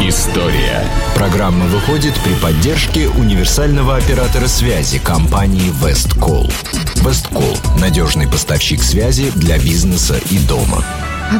История. 0.00 0.82
Программа 1.14 1.66
выходит 1.66 2.14
при 2.24 2.34
поддержке 2.34 3.08
универсального 3.08 3.96
оператора 3.96 4.46
связи 4.46 4.98
компании 4.98 5.70
Весткол. 5.84 6.50
Весткол– 6.96 7.56
надежный 7.80 8.26
поставщик 8.26 8.82
связи 8.82 9.30
для 9.36 9.58
бизнеса 9.58 10.18
и 10.30 10.38
дома. 10.38 10.82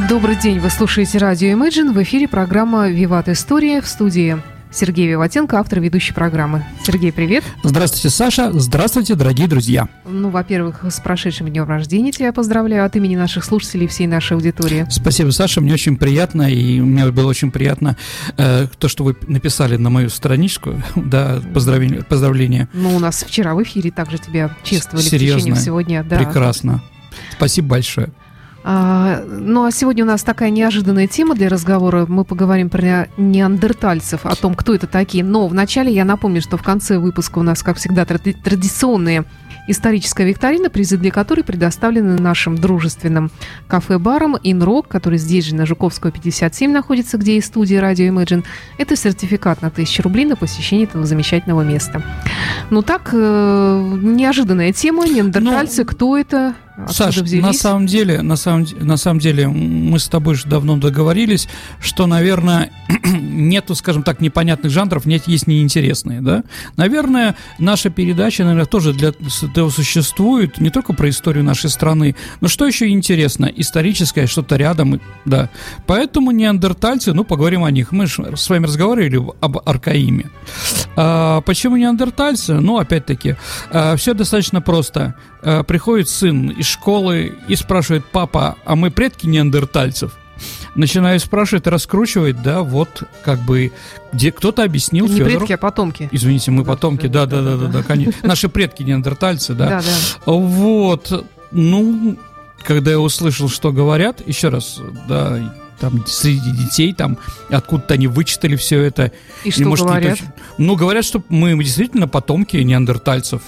Добрый 0.08 0.36
день, 0.36 0.60
вы 0.60 0.70
слушаете 0.70 1.18
радио 1.18 1.48
Imagine. 1.48 1.92
В 1.92 2.02
эфире 2.02 2.28
программа 2.28 2.88
«Виват 2.90 3.28
История» 3.28 3.80
в 3.80 3.88
студии 3.88 4.40
Сергей 4.72 5.08
Виватенко, 5.08 5.58
автор 5.58 5.80
ведущей 5.80 6.12
программы. 6.14 6.64
Сергей, 6.84 7.12
привет. 7.12 7.42
Здравствуйте, 7.64 8.08
Саша. 8.08 8.52
Здравствуйте, 8.52 9.16
дорогие 9.16 9.48
друзья. 9.48 9.88
Ну, 10.06 10.30
во-первых, 10.30 10.84
с 10.88 11.00
прошедшим 11.00 11.48
днем 11.48 11.64
рождения 11.68 12.12
тебя 12.12 12.32
поздравляю 12.32 12.84
от 12.84 12.94
имени 12.94 13.16
наших 13.16 13.44
слушателей 13.44 13.86
и 13.86 13.88
всей 13.88 14.06
нашей 14.06 14.34
аудитории. 14.34 14.86
Спасибо, 14.88 15.30
Саша. 15.30 15.60
Мне 15.60 15.74
очень 15.74 15.96
приятно, 15.96 16.48
и 16.50 16.80
мне 16.80 17.10
было 17.10 17.28
очень 17.28 17.50
приятно 17.50 17.96
э, 18.36 18.68
то, 18.78 18.88
что 18.88 19.02
вы 19.02 19.16
написали 19.26 19.76
на 19.76 19.90
мою 19.90 20.08
страничку, 20.08 20.80
да, 20.94 21.40
поздравления. 21.52 22.02
поздравления. 22.02 22.68
Ну, 22.72 22.94
у 22.94 23.00
нас 23.00 23.24
вчера 23.26 23.54
в 23.56 23.62
эфире 23.64 23.90
также 23.90 24.18
тебя 24.18 24.56
чествовали 24.62 25.04
Серьезно? 25.04 25.38
в 25.38 25.42
течение 25.42 25.60
всего 25.60 25.80
дня. 25.80 26.04
Да. 26.04 26.16
Прекрасно. 26.16 26.80
Спасибо 27.36 27.68
большое. 27.68 28.10
А, 28.62 29.22
ну 29.26 29.64
а 29.64 29.70
сегодня 29.70 30.04
у 30.04 30.06
нас 30.06 30.22
такая 30.22 30.50
неожиданная 30.50 31.06
тема 31.06 31.34
для 31.34 31.48
разговора. 31.48 32.06
Мы 32.06 32.24
поговорим 32.24 32.68
про 32.68 33.08
неандертальцев, 33.16 34.26
о 34.26 34.34
том, 34.34 34.54
кто 34.54 34.74
это 34.74 34.86
такие. 34.86 35.24
Но 35.24 35.46
вначале 35.46 35.92
я 35.92 36.04
напомню, 36.04 36.42
что 36.42 36.56
в 36.56 36.62
конце 36.62 36.98
выпуска 36.98 37.38
у 37.38 37.42
нас, 37.42 37.62
как 37.62 37.76
всегда, 37.76 38.04
тради- 38.04 38.36
традиционные 38.42 39.24
историческая 39.68 40.24
викторина, 40.24 40.68
призы 40.68 40.96
для 40.96 41.10
которой 41.10 41.42
предоставлены 41.42 42.18
нашим 42.18 42.56
дружественным 42.56 43.30
кафе-баром 43.68 44.36
«Инрок», 44.42 44.88
который 44.88 45.18
здесь 45.18 45.46
же 45.46 45.54
на 45.54 45.66
Жуковского 45.66 46.10
57 46.10 46.70
находится, 46.70 47.18
где 47.18 47.36
и 47.36 47.40
студия 47.40 47.80
«Радио 47.80 48.06
Imagine». 48.06 48.44
Это 48.78 48.96
сертификат 48.96 49.62
на 49.62 49.68
1000 49.68 50.02
рублей 50.02 50.24
на 50.24 50.36
посещение 50.36 50.86
этого 50.86 51.06
замечательного 51.06 51.62
места. 51.62 52.02
Ну 52.70 52.82
так, 52.82 53.10
э, 53.12 53.98
неожиданная 54.02 54.72
тема, 54.72 55.06
неандертальцы, 55.06 55.82
ну, 55.82 55.86
кто 55.86 56.16
это? 56.16 56.54
Саш, 56.88 57.16
на 57.16 57.52
самом 57.52 57.86
деле, 57.86 58.22
на 58.22 58.36
самом, 58.36 58.66
на 58.78 58.96
самом 58.96 59.20
деле, 59.20 59.48
мы 59.48 59.98
с 59.98 60.08
тобой 60.08 60.34
же 60.34 60.46
давно 60.46 60.76
договорились, 60.76 61.48
что, 61.80 62.06
наверное, 62.06 62.70
нету, 63.04 63.74
скажем 63.74 64.02
так, 64.02 64.20
непонятных 64.20 64.72
жанров, 64.72 65.06
нет, 65.06 65.26
есть 65.26 65.46
неинтересные, 65.46 66.20
да? 66.20 66.42
Наверное, 66.76 67.36
наша 67.58 67.90
передача, 67.90 68.44
наверное, 68.44 68.66
тоже 68.66 68.92
для 68.92 69.12
этого 69.42 69.70
существует, 69.70 70.60
не 70.60 70.70
только 70.70 70.92
про 70.92 71.08
историю 71.08 71.44
нашей 71.44 71.70
страны, 71.70 72.16
но 72.40 72.48
что 72.48 72.66
еще 72.66 72.88
интересно, 72.88 73.46
историческое, 73.46 74.26
что-то 74.26 74.56
рядом, 74.56 75.00
да. 75.24 75.50
Поэтому 75.86 76.30
неандертальцы, 76.30 77.12
ну, 77.12 77.24
поговорим 77.24 77.64
о 77.64 77.70
них. 77.70 77.92
Мы 77.92 78.06
же 78.06 78.36
с 78.36 78.48
вами 78.48 78.66
разговаривали 78.66 79.22
об 79.40 79.58
Аркаиме. 79.64 80.30
А, 80.96 81.40
почему 81.42 81.76
неандертальцы? 81.76 82.54
Ну, 82.54 82.78
опять-таки, 82.78 83.36
а, 83.70 83.96
все 83.96 84.14
достаточно 84.14 84.60
просто. 84.60 85.14
А, 85.42 85.62
приходит 85.62 86.08
сын 86.08 86.48
из 86.50 86.66
школы 86.66 87.38
и 87.48 87.56
спрашивает, 87.56 88.04
папа, 88.06 88.56
а 88.64 88.76
мы 88.76 88.90
предки 88.90 89.26
неандертальцев? 89.26 90.16
Начинаю 90.74 91.20
спрашивать, 91.20 91.66
раскручивать, 91.66 92.42
да, 92.42 92.62
вот 92.62 93.02
как 93.24 93.40
бы 93.40 93.72
где 94.12 94.32
кто-то 94.32 94.62
объяснил 94.62 95.06
Не 95.06 95.16
Федору. 95.16 95.38
предки, 95.38 95.52
а 95.52 95.58
потомки. 95.58 96.08
Извините, 96.12 96.50
мы 96.50 96.64
потомки, 96.64 97.06
да, 97.08 97.26
да, 97.26 97.42
да, 97.42 97.56
да, 97.56 97.66
да, 97.66 97.82
конечно. 97.82 98.14
Наши 98.26 98.48
предки 98.48 98.82
неандертальцы, 98.82 99.54
да. 99.54 99.68
Да, 99.68 99.82
да. 99.82 100.32
Вот, 100.32 101.26
ну, 101.50 102.16
когда 102.62 102.92
я 102.92 103.00
услышал, 103.00 103.48
что 103.48 103.72
говорят, 103.72 104.26
еще 104.26 104.48
раз, 104.48 104.80
да, 105.08 105.54
там 105.80 106.06
среди 106.06 106.52
детей, 106.52 106.92
там 106.92 107.18
откуда-то 107.48 107.94
они 107.94 108.06
вычитали 108.06 108.56
все 108.56 108.82
это. 108.82 109.12
И, 109.44 109.48
и 109.48 109.50
что 109.50 109.64
может, 109.64 109.86
говорят? 109.86 110.18
Точно... 110.18 110.34
Ну, 110.58 110.76
говорят, 110.76 111.04
что 111.04 111.22
мы 111.28 111.56
действительно 111.62 112.06
потомки 112.06 112.56
неандертальцев. 112.58 113.42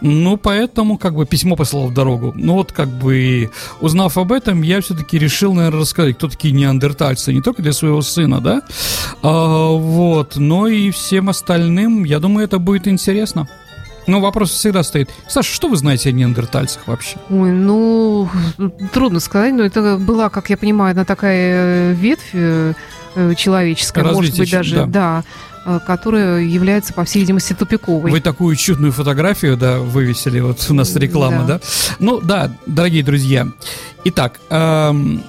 Ну, 0.00 0.36
поэтому 0.36 0.98
как 0.98 1.14
бы 1.14 1.26
письмо 1.26 1.56
послал 1.56 1.88
в 1.88 1.94
дорогу. 1.94 2.32
Ну, 2.36 2.54
вот 2.54 2.72
как 2.72 2.88
бы 2.88 3.50
узнав 3.80 4.18
об 4.18 4.32
этом, 4.32 4.62
я 4.62 4.80
все-таки 4.80 5.18
решил, 5.18 5.54
наверное, 5.54 5.80
рассказать, 5.80 6.16
кто 6.16 6.28
такие 6.28 6.52
неандертальцы. 6.52 7.32
Не 7.32 7.40
только 7.40 7.62
для 7.62 7.72
своего 7.72 8.02
сына, 8.02 8.40
да, 8.40 8.62
а, 9.22 9.70
вот, 9.70 10.36
но 10.36 10.66
и 10.66 10.90
всем 10.90 11.28
остальным, 11.28 12.04
я 12.04 12.18
думаю, 12.20 12.44
это 12.44 12.58
будет 12.58 12.86
интересно. 12.86 13.48
Ну, 14.10 14.20
вопрос 14.20 14.50
всегда 14.50 14.82
стоит. 14.82 15.08
Саша, 15.28 15.54
что 15.54 15.68
вы 15.68 15.76
знаете 15.76 16.08
о 16.08 16.12
неандертальцах 16.12 16.88
вообще? 16.88 17.16
Ой, 17.30 17.52
ну, 17.52 18.28
трудно 18.92 19.20
сказать, 19.20 19.54
но 19.54 19.62
это 19.62 19.98
была, 19.98 20.30
как 20.30 20.50
я 20.50 20.56
понимаю, 20.56 20.90
одна 20.90 21.04
такая 21.04 21.92
э, 21.92 21.92
ветвь 21.92 22.30
э, 22.32 22.72
э, 23.14 23.34
человеческая, 23.36 24.02
Развитие, 24.02 24.16
может 24.16 24.38
быть, 24.38 24.50
даже, 24.50 24.76
да. 24.86 24.86
да 24.86 25.24
которая 25.86 26.40
является, 26.40 26.94
по 26.94 27.04
всей 27.04 27.20
видимости, 27.20 27.52
тупиковой. 27.52 28.10
Вы 28.10 28.20
такую 28.22 28.56
чудную 28.56 28.92
фотографию, 28.92 29.58
да, 29.58 29.78
вывесили, 29.78 30.40
вот 30.40 30.66
у 30.70 30.74
нас 30.74 30.96
реклама, 30.96 31.44
да? 31.44 31.58
да? 31.58 31.60
Ну, 31.98 32.18
да, 32.18 32.50
дорогие 32.64 33.02
друзья. 33.02 33.46
Итак, 34.04 34.40
эм, 34.48 35.22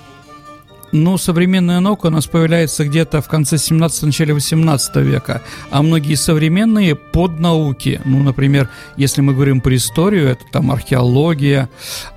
но 0.91 1.17
современная 1.17 1.79
наука 1.79 2.07
у 2.07 2.09
нас 2.09 2.27
появляется 2.27 2.85
где-то 2.85 3.21
в 3.21 3.27
конце 3.27 3.57
17 3.57 4.03
начале 4.03 4.33
18 4.33 4.95
века, 4.97 5.41
а 5.69 5.81
многие 5.81 6.15
современные 6.15 6.95
поднауки, 6.95 8.01
ну, 8.05 8.23
например, 8.23 8.69
если 8.97 9.21
мы 9.21 9.33
говорим 9.33 9.61
про 9.61 9.75
историю, 9.75 10.29
это 10.29 10.43
там 10.51 10.71
археология, 10.71 11.69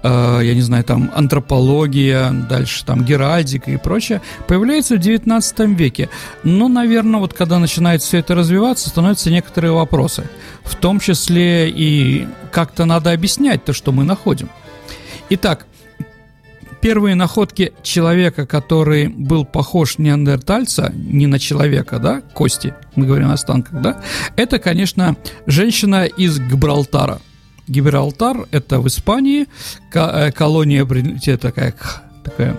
э, 0.02 0.40
я 0.42 0.54
не 0.54 0.60
знаю, 0.62 0.84
там 0.84 1.10
антропология, 1.14 2.30
дальше 2.30 2.84
там 2.84 3.04
геральдика 3.04 3.70
и 3.70 3.76
прочее, 3.76 4.20
появляются 4.46 4.96
в 4.96 4.98
19 4.98 5.60
веке. 5.76 6.08
Но, 6.42 6.68
наверное, 6.68 7.20
вот 7.20 7.34
когда 7.34 7.58
начинает 7.58 8.02
все 8.02 8.18
это 8.18 8.34
развиваться, 8.34 8.88
становятся 8.88 9.30
некоторые 9.30 9.72
вопросы, 9.72 10.28
в 10.64 10.74
том 10.74 11.00
числе 11.00 11.70
и 11.70 12.26
как-то 12.50 12.84
надо 12.84 13.12
объяснять 13.12 13.64
то, 13.64 13.72
что 13.72 13.92
мы 13.92 14.04
находим. 14.04 14.48
Итак, 15.30 15.66
первые 16.84 17.14
находки 17.14 17.72
человека, 17.82 18.44
который 18.44 19.08
был 19.08 19.46
похож 19.46 19.96
неандертальца, 19.96 20.92
не 20.94 21.26
на 21.26 21.38
человека, 21.38 21.98
да, 21.98 22.20
кости, 22.34 22.74
мы 22.94 23.06
говорим 23.06 23.30
о 23.30 23.32
останках, 23.32 23.80
да, 23.80 24.02
это, 24.36 24.58
конечно, 24.58 25.16
женщина 25.46 26.04
из 26.04 26.38
Гибралтара. 26.38 27.22
Гибралтар– 27.68 28.46
это 28.50 28.80
в 28.80 28.86
Испании 28.88 29.46
э, 29.94 30.30
колония, 30.32 30.84
такая, 31.38 31.74
такая 32.22 32.54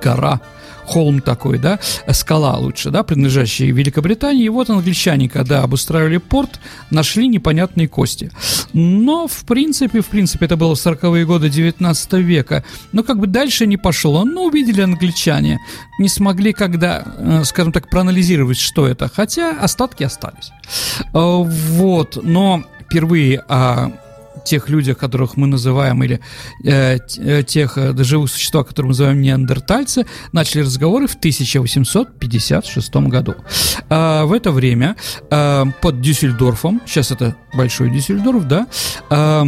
гора– 0.00 0.40
холм 0.86 1.20
такой, 1.20 1.58
да, 1.58 1.78
скала 2.12 2.56
лучше, 2.56 2.90
да, 2.90 3.02
принадлежащая 3.02 3.72
Великобритании. 3.72 4.44
И 4.44 4.48
вот 4.48 4.70
англичане, 4.70 5.28
когда 5.28 5.62
обустраивали 5.62 6.18
порт, 6.18 6.60
нашли 6.90 7.28
непонятные 7.28 7.88
кости. 7.88 8.30
Но, 8.72 9.26
в 9.26 9.44
принципе, 9.44 10.00
в 10.00 10.06
принципе, 10.06 10.46
это 10.46 10.56
было 10.56 10.74
в 10.74 10.78
40-е 10.78 11.26
годы 11.26 11.48
19 11.48 12.12
века. 12.14 12.64
Но 12.92 13.02
как 13.02 13.18
бы 13.18 13.26
дальше 13.26 13.66
не 13.66 13.76
пошло. 13.76 14.24
Но 14.24 14.44
увидели 14.44 14.80
англичане. 14.80 15.58
Не 15.98 16.08
смогли, 16.08 16.52
когда, 16.52 17.02
э, 17.18 17.42
скажем 17.44 17.72
так, 17.72 17.90
проанализировать, 17.90 18.58
что 18.58 18.86
это. 18.86 19.10
Хотя 19.12 19.50
остатки 19.60 20.04
остались. 20.04 20.50
Э, 21.12 21.42
вот, 21.42 22.18
но 22.22 22.62
впервые 22.86 23.40
о 23.48 23.90
тех 24.44 24.68
людях, 24.68 24.98
которых 24.98 25.36
мы 25.36 25.46
называем, 25.46 26.02
или 26.02 26.20
э, 26.64 26.98
э 27.18 27.42
тех 27.42 27.78
э, 27.78 27.94
живых 28.04 28.30
существах, 28.30 28.68
которых 28.68 28.86
мы 28.86 28.90
называем 28.90 29.20
неандертальцы, 29.20 30.06
начали 30.32 30.62
разговоры 30.62 31.06
в 31.06 31.14
1856 31.14 32.96
году. 32.96 33.34
Э, 33.88 34.24
в 34.24 34.32
это 34.32 34.50
время 34.50 34.96
э, 35.30 35.64
под 35.80 36.00
Дюссельдорфом, 36.00 36.80
сейчас 36.86 37.10
это 37.10 37.36
Большой 37.54 37.90
Дюссельдорф, 37.90 38.44
да, 38.46 38.66
э, 39.10 39.42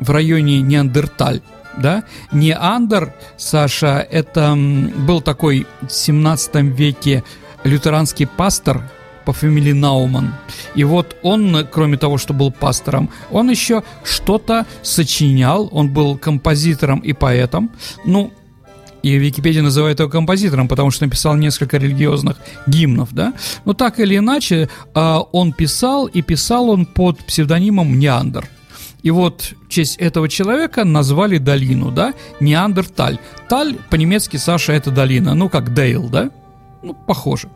в 0.00 0.10
районе 0.10 0.60
Неандерталь, 0.62 1.40
да, 1.78 2.04
Неандер, 2.32 3.14
Саша, 3.36 4.06
это 4.10 4.54
был 4.56 5.20
такой 5.20 5.66
в 5.80 5.92
17 5.92 6.54
веке 6.76 7.24
лютеранский 7.64 8.26
пастор, 8.26 8.82
по 9.24 9.32
фамилии 9.32 9.72
Науман. 9.72 10.34
И 10.74 10.84
вот 10.84 11.16
он, 11.22 11.66
кроме 11.70 11.96
того, 11.96 12.18
что 12.18 12.34
был 12.34 12.50
пастором, 12.50 13.10
он 13.30 13.50
еще 13.50 13.82
что-то 14.04 14.66
сочинял, 14.82 15.68
он 15.72 15.88
был 15.88 16.18
композитором 16.18 17.00
и 17.00 17.12
поэтом. 17.12 17.70
Ну, 18.04 18.32
и 19.02 19.16
Википедия 19.16 19.62
называет 19.62 19.98
его 19.98 20.08
композитором, 20.08 20.68
потому 20.68 20.90
что 20.90 21.04
написал 21.04 21.34
несколько 21.36 21.78
религиозных 21.78 22.36
гимнов, 22.66 23.12
да. 23.12 23.34
Но 23.64 23.74
так 23.74 23.98
или 23.98 24.16
иначе, 24.16 24.68
а, 24.94 25.20
он 25.32 25.52
писал, 25.52 26.06
и 26.06 26.22
писал 26.22 26.70
он 26.70 26.86
под 26.86 27.18
псевдонимом 27.24 27.98
Неандр. 27.98 28.48
И 29.02 29.10
вот 29.10 29.54
в 29.66 29.68
честь 29.68 29.96
этого 29.96 30.28
человека 30.28 30.84
назвали 30.84 31.38
долину, 31.38 31.90
да, 31.90 32.14
Неандерталь. 32.40 33.18
Таль 33.48 33.76
по-немецки, 33.90 34.36
Саша, 34.36 34.72
это 34.72 34.92
долина, 34.92 35.34
ну 35.34 35.48
как 35.48 35.74
Дейл, 35.74 36.08
да? 36.08 36.30
Ну, 36.82 36.94
похоже. 36.94 37.48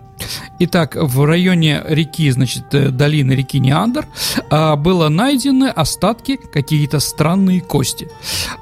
Итак, 0.58 0.96
в 0.96 1.24
районе 1.24 1.82
реки, 1.86 2.30
значит, 2.30 2.72
э, 2.72 2.88
долины 2.88 3.32
реки 3.32 3.60
Неандр, 3.60 4.06
а, 4.50 4.76
было 4.76 5.10
найдены 5.10 5.68
остатки 5.68 6.36
какие-то 6.36 6.98
странные 6.98 7.60
кости, 7.60 8.08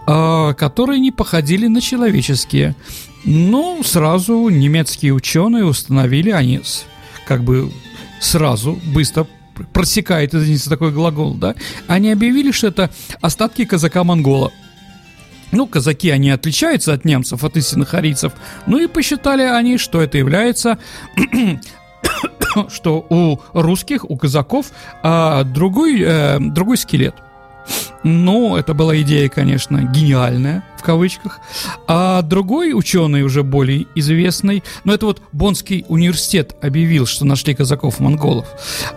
а, 0.07 0.55
которые 0.55 0.99
не 0.99 1.13
походили 1.13 1.69
на 1.69 1.81
человеческие. 1.81 2.75
Ну, 3.25 3.83
сразу 3.85 4.49
немецкие 4.49 5.15
ученые 5.15 5.65
установили, 5.65 6.31
они 6.31 6.61
как 7.27 7.45
бы 7.45 7.71
сразу, 8.21 8.79
быстро 8.93 9.27
просекает, 9.73 10.35
извините, 10.35 10.69
такой 10.69 10.91
глагол, 10.91 11.35
да, 11.35 11.55
они 11.87 12.11
объявили, 12.11 12.51
что 12.51 12.67
это 12.67 12.91
остатки 13.21 13.65
казака-монгола. 13.65 14.53
Ну, 15.53 15.69
казаки, 15.69 16.11
они 16.11 16.31
отличаются 16.31 16.93
от 16.93 17.05
немцев, 17.05 17.45
от 17.45 17.57
истинных 17.57 17.95
арийцев. 17.95 18.33
Ну 18.67 18.79
и 18.79 18.89
посчитали 18.89 19.43
они, 19.43 19.79
что 19.79 20.03
это 20.03 20.19
является 20.19 20.79
что 22.69 23.07
у 23.09 23.39
русских, 23.53 24.09
у 24.09 24.17
казаков 24.17 24.67
а, 25.03 25.45
другой, 25.45 26.01
э, 26.01 26.39
другой 26.41 26.77
скелет. 26.77 27.15
Ну, 28.03 28.57
это 28.57 28.75
была 28.75 29.01
идея, 29.01 29.31
конечно, 29.31 29.79
гениальная, 29.79 30.63
в 30.77 30.83
кавычках. 30.83 31.41
А 31.87 32.21
другой 32.21 32.75
ученый, 32.75 33.23
уже 33.23 33.43
более 33.43 33.87
известный, 33.95 34.63
ну, 34.85 34.93
это 34.93 35.07
вот 35.07 35.23
Бонский 35.33 35.87
университет 35.89 36.55
объявил, 36.61 37.07
что 37.07 37.25
нашли 37.25 37.55
казаков-монголов. 37.55 38.47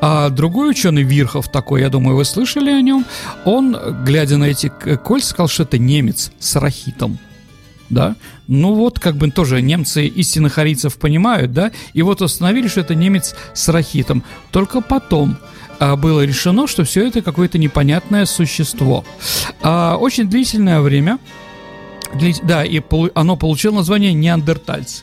А 0.01 0.29
другой 0.29 0.71
ученый, 0.71 1.03
Вирхов 1.03 1.49
такой, 1.49 1.81
я 1.81 1.89
думаю, 1.89 2.17
вы 2.17 2.25
слышали 2.25 2.69
о 2.69 2.81
нем, 2.81 3.05
он, 3.45 3.77
глядя 4.03 4.35
на 4.37 4.45
эти 4.45 4.67
кольца, 4.67 5.29
сказал, 5.29 5.47
что 5.47 5.63
это 5.63 5.77
немец 5.77 6.31
с 6.39 6.57
рахитом 6.57 7.19
да, 7.89 8.15
ну 8.47 8.73
вот, 8.73 8.99
как 8.99 9.15
бы 9.17 9.29
тоже 9.29 9.61
немцы 9.61 10.07
истинных 10.07 10.57
арийцев 10.57 10.97
понимают, 10.97 11.53
да, 11.53 11.71
и 11.93 12.01
вот 12.01 12.21
установили, 12.21 12.67
что 12.67 12.81
это 12.81 12.95
немец 12.95 13.35
с 13.53 13.67
рахитом. 13.69 14.23
Только 14.51 14.81
потом 14.81 15.37
а, 15.79 15.95
было 15.95 16.25
решено, 16.25 16.67
что 16.67 16.83
все 16.83 17.07
это 17.07 17.21
какое-то 17.21 17.57
непонятное 17.57 18.25
существо. 18.25 19.05
А, 19.61 19.97
очень 19.97 20.29
длительное 20.29 20.81
время 20.81 21.19
да, 22.43 22.63
и 22.63 22.81
оно 23.15 23.35
получило 23.35 23.75
название 23.75 24.13
неандертальц. 24.13 25.01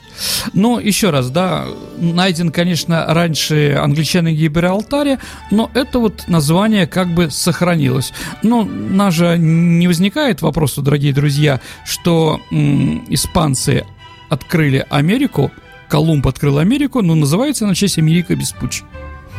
Но 0.53 0.81
еще 0.81 1.11
раз, 1.11 1.31
да, 1.31 1.67
найден, 1.99 2.51
конечно, 2.51 3.05
раньше 3.09 3.79
англичане 3.81 4.33
Гибралтаре, 4.33 5.19
но 5.51 5.71
это 5.75 5.99
вот 5.99 6.25
название 6.29 6.87
как 6.87 7.15
бы 7.15 7.31
сохранилось. 7.31 8.13
Но 8.43 8.65
нас 8.65 9.15
же 9.15 9.37
не 9.39 9.87
возникает 9.87 10.43
вопроса, 10.43 10.83
дорогие 10.83 11.13
друзья, 11.13 11.61
что 11.85 12.41
м, 12.51 13.05
испанцы 13.09 13.85
открыли 14.29 14.87
Америку, 14.91 15.51
Колумб 15.89 16.27
открыл 16.27 16.59
Америку, 16.59 17.03
но 17.03 17.15
называется 17.15 17.65
она 17.65 17.75
честь 17.75 17.99
Америка 17.99 18.35
Беспуч. 18.35 18.83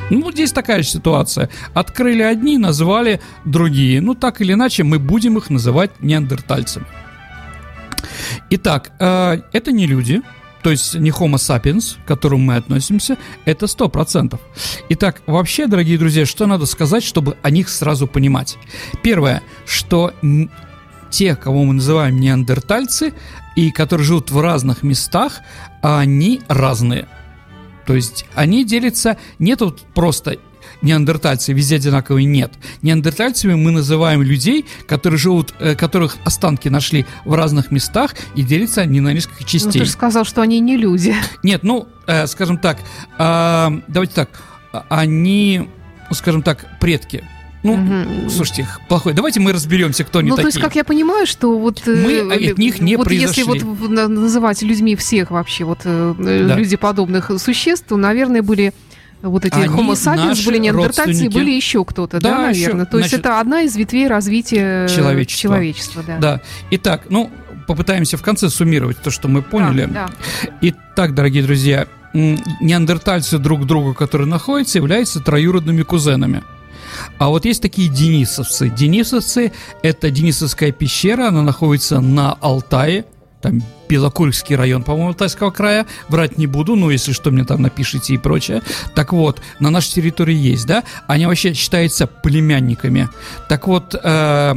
Ну, 0.09 0.31
здесь 0.31 0.51
такая 0.51 0.83
же 0.83 0.89
ситуация. 0.89 1.49
Открыли 1.73 2.21
одни, 2.21 2.57
назвали 2.57 3.19
другие. 3.43 4.01
Ну, 4.01 4.13
так 4.13 4.39
или 4.39 4.53
иначе, 4.53 4.83
мы 4.83 4.99
будем 4.99 5.37
их 5.37 5.49
называть 5.49 5.91
неандертальцами. 5.99 6.85
Итак, 8.49 8.91
э, 8.99 9.41
это 9.53 9.71
не 9.71 9.87
люди, 9.87 10.21
то 10.63 10.71
есть 10.71 10.95
не 10.95 11.11
Homo 11.11 11.35
sapiens, 11.35 11.97
к 12.03 12.07
которому 12.07 12.45
мы 12.45 12.55
относимся, 12.55 13.17
это 13.45 13.67
сто 13.67 13.87
процентов. 13.87 14.39
Итак, 14.89 15.21
вообще, 15.27 15.67
дорогие 15.67 15.97
друзья, 15.97 16.25
что 16.25 16.47
надо 16.47 16.65
сказать, 16.65 17.03
чтобы 17.03 17.37
о 17.43 17.51
них 17.51 17.69
сразу 17.69 18.07
понимать? 18.07 18.57
Первое, 19.03 19.43
что 19.67 20.13
те, 21.11 21.35
кого 21.35 21.63
мы 21.63 21.75
называем 21.75 22.19
неандертальцы, 22.19 23.13
и 23.55 23.71
которые 23.71 24.05
живут 24.05 24.31
в 24.31 24.41
разных 24.41 24.83
местах, 24.83 25.41
они 25.81 26.41
разные. 26.47 27.07
То 27.85 27.93
есть 27.93 28.25
они 28.33 28.65
делятся, 28.65 29.17
нет 29.39 29.61
вот 29.61 29.81
просто 29.93 30.37
неандертальцы 30.85 31.51
везде 31.51 31.75
одинаковые, 31.75 32.25
нет. 32.25 32.53
Неандертальцами 32.81 33.55
мы 33.55 33.71
называем 33.71 34.21
людей, 34.21 34.65
которые 34.87 35.17
живут, 35.17 35.53
э, 35.59 35.75
которых 35.75 36.17
останки 36.23 36.69
нашли 36.69 37.05
в 37.25 37.33
разных 37.33 37.71
местах 37.71 38.13
и 38.35 38.43
делятся 38.43 38.81
они 38.81 39.01
на 39.01 39.11
несколько 39.11 39.43
частей. 39.43 39.65
Ну, 39.65 39.71
ты 39.71 39.85
же 39.85 39.91
сказал, 39.91 40.23
что 40.23 40.41
они 40.41 40.59
не 40.59 40.77
люди. 40.77 41.13
Нет, 41.43 41.63
ну, 41.63 41.87
э, 42.07 42.27
скажем 42.27 42.57
так, 42.57 42.79
э, 43.17 43.81
давайте 43.87 44.13
так, 44.13 44.29
они, 44.89 45.67
скажем 46.11 46.41
так, 46.41 46.79
предки. 46.79 47.23
Ну, 47.63 47.73
угу. 47.73 48.29
слушайте, 48.29 48.67
плохой. 48.87 49.13
Давайте 49.13 49.39
мы 49.39 49.51
разберемся, 49.51 50.03
кто 50.03 50.19
они 50.19 50.29
ну, 50.29 50.35
такие. 50.35 50.45
Ну, 50.45 50.51
то 50.51 50.55
есть, 50.55 50.63
как 50.63 50.75
я 50.75 50.83
понимаю, 50.83 51.25
что 51.25 51.57
вот... 51.57 51.81
Э, 51.87 51.95
мы 51.95 52.51
от 52.51 52.57
них 52.59 52.79
не 52.79 52.95
вот 52.95 53.07
произошли. 53.07 53.43
если 53.43 53.63
вот 53.63 53.89
называть 53.89 54.61
людьми 54.61 54.95
всех 54.95 55.31
вообще, 55.31 55.63
вот 55.63 55.79
э, 55.83 56.13
да. 56.15 56.55
люди 56.55 56.75
подобных 56.75 57.31
существ, 57.39 57.87
то, 57.89 57.97
наверное, 57.97 58.43
были 58.43 58.71
вот 59.21 59.45
эти 59.45 59.55
Homo 59.55 59.93
sapiens 59.93 60.45
были 60.45 60.57
неандертальцы, 60.57 61.29
были 61.29 61.51
еще 61.51 61.83
кто-то, 61.83 62.19
да, 62.19 62.29
да 62.29 62.41
наверное. 62.47 62.81
Еще, 62.81 62.91
То 62.91 62.97
есть 62.97 63.09
значит, 63.09 63.25
это 63.25 63.39
одна 63.39 63.61
из 63.61 63.75
ветвей 63.75 64.07
развития 64.07 64.87
человечества. 64.87 65.49
человечества 65.49 66.03
да. 66.05 66.17
да. 66.19 66.41
Итак, 66.71 67.03
ну, 67.09 67.31
попытаемся 67.67 68.17
в 68.17 68.21
конце 68.21 68.49
суммировать 68.49 69.01
то, 69.01 69.11
что 69.11 69.27
мы 69.27 69.41
поняли. 69.41 69.85
Да, 69.85 70.07
да. 70.43 70.49
Итак, 70.61 71.15
дорогие 71.15 71.43
друзья, 71.43 71.87
неандертальцы 72.13 73.37
друг 73.37 73.65
друга, 73.65 73.93
которые 73.93 74.27
находятся, 74.27 74.77
являются 74.77 75.19
троюродными 75.19 75.83
кузенами. 75.83 76.43
А 77.17 77.29
вот 77.29 77.45
есть 77.45 77.61
такие 77.61 77.89
денисовцы. 77.89 78.69
Денисовцы– 78.69 79.51
это 79.83 80.09
Денисовская 80.11 80.71
пещера, 80.71 81.27
она 81.27 81.41
находится 81.41 81.99
на 81.99 82.33
Алтае, 82.33 83.05
там 83.41 83.61
Белокурский 83.87 84.55
район, 84.55 84.83
по-моему, 84.83 85.09
Алтайского 85.09 85.51
края, 85.51 85.85
врать 86.09 86.37
не 86.37 86.47
буду, 86.47 86.75
ну, 86.75 86.89
если 86.89 87.11
что, 87.11 87.31
мне 87.31 87.43
там 87.43 87.61
напишите 87.61 88.13
и 88.13 88.17
прочее. 88.17 88.61
Так 88.93 89.13
вот, 89.13 89.41
на 89.59 89.69
нашей 89.69 89.93
территории 89.93 90.35
есть, 90.35 90.65
да, 90.65 90.83
они 91.07 91.25
вообще 91.25 91.53
считаются 91.53 92.07
племянниками. 92.07 93.09
Так 93.49 93.67
вот, 93.67 93.95
э, 94.01 94.55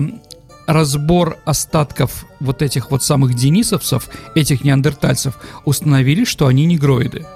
разбор 0.67 1.39
остатков 1.45 2.27
вот 2.41 2.63
этих 2.63 2.91
вот 2.91 3.03
самых 3.03 3.35
денисовцев, 3.35 4.09
этих 4.35 4.65
неандертальцев, 4.65 5.39
установили, 5.65 6.25
что 6.25 6.47
они 6.47 6.67
негроиды. 6.67 7.27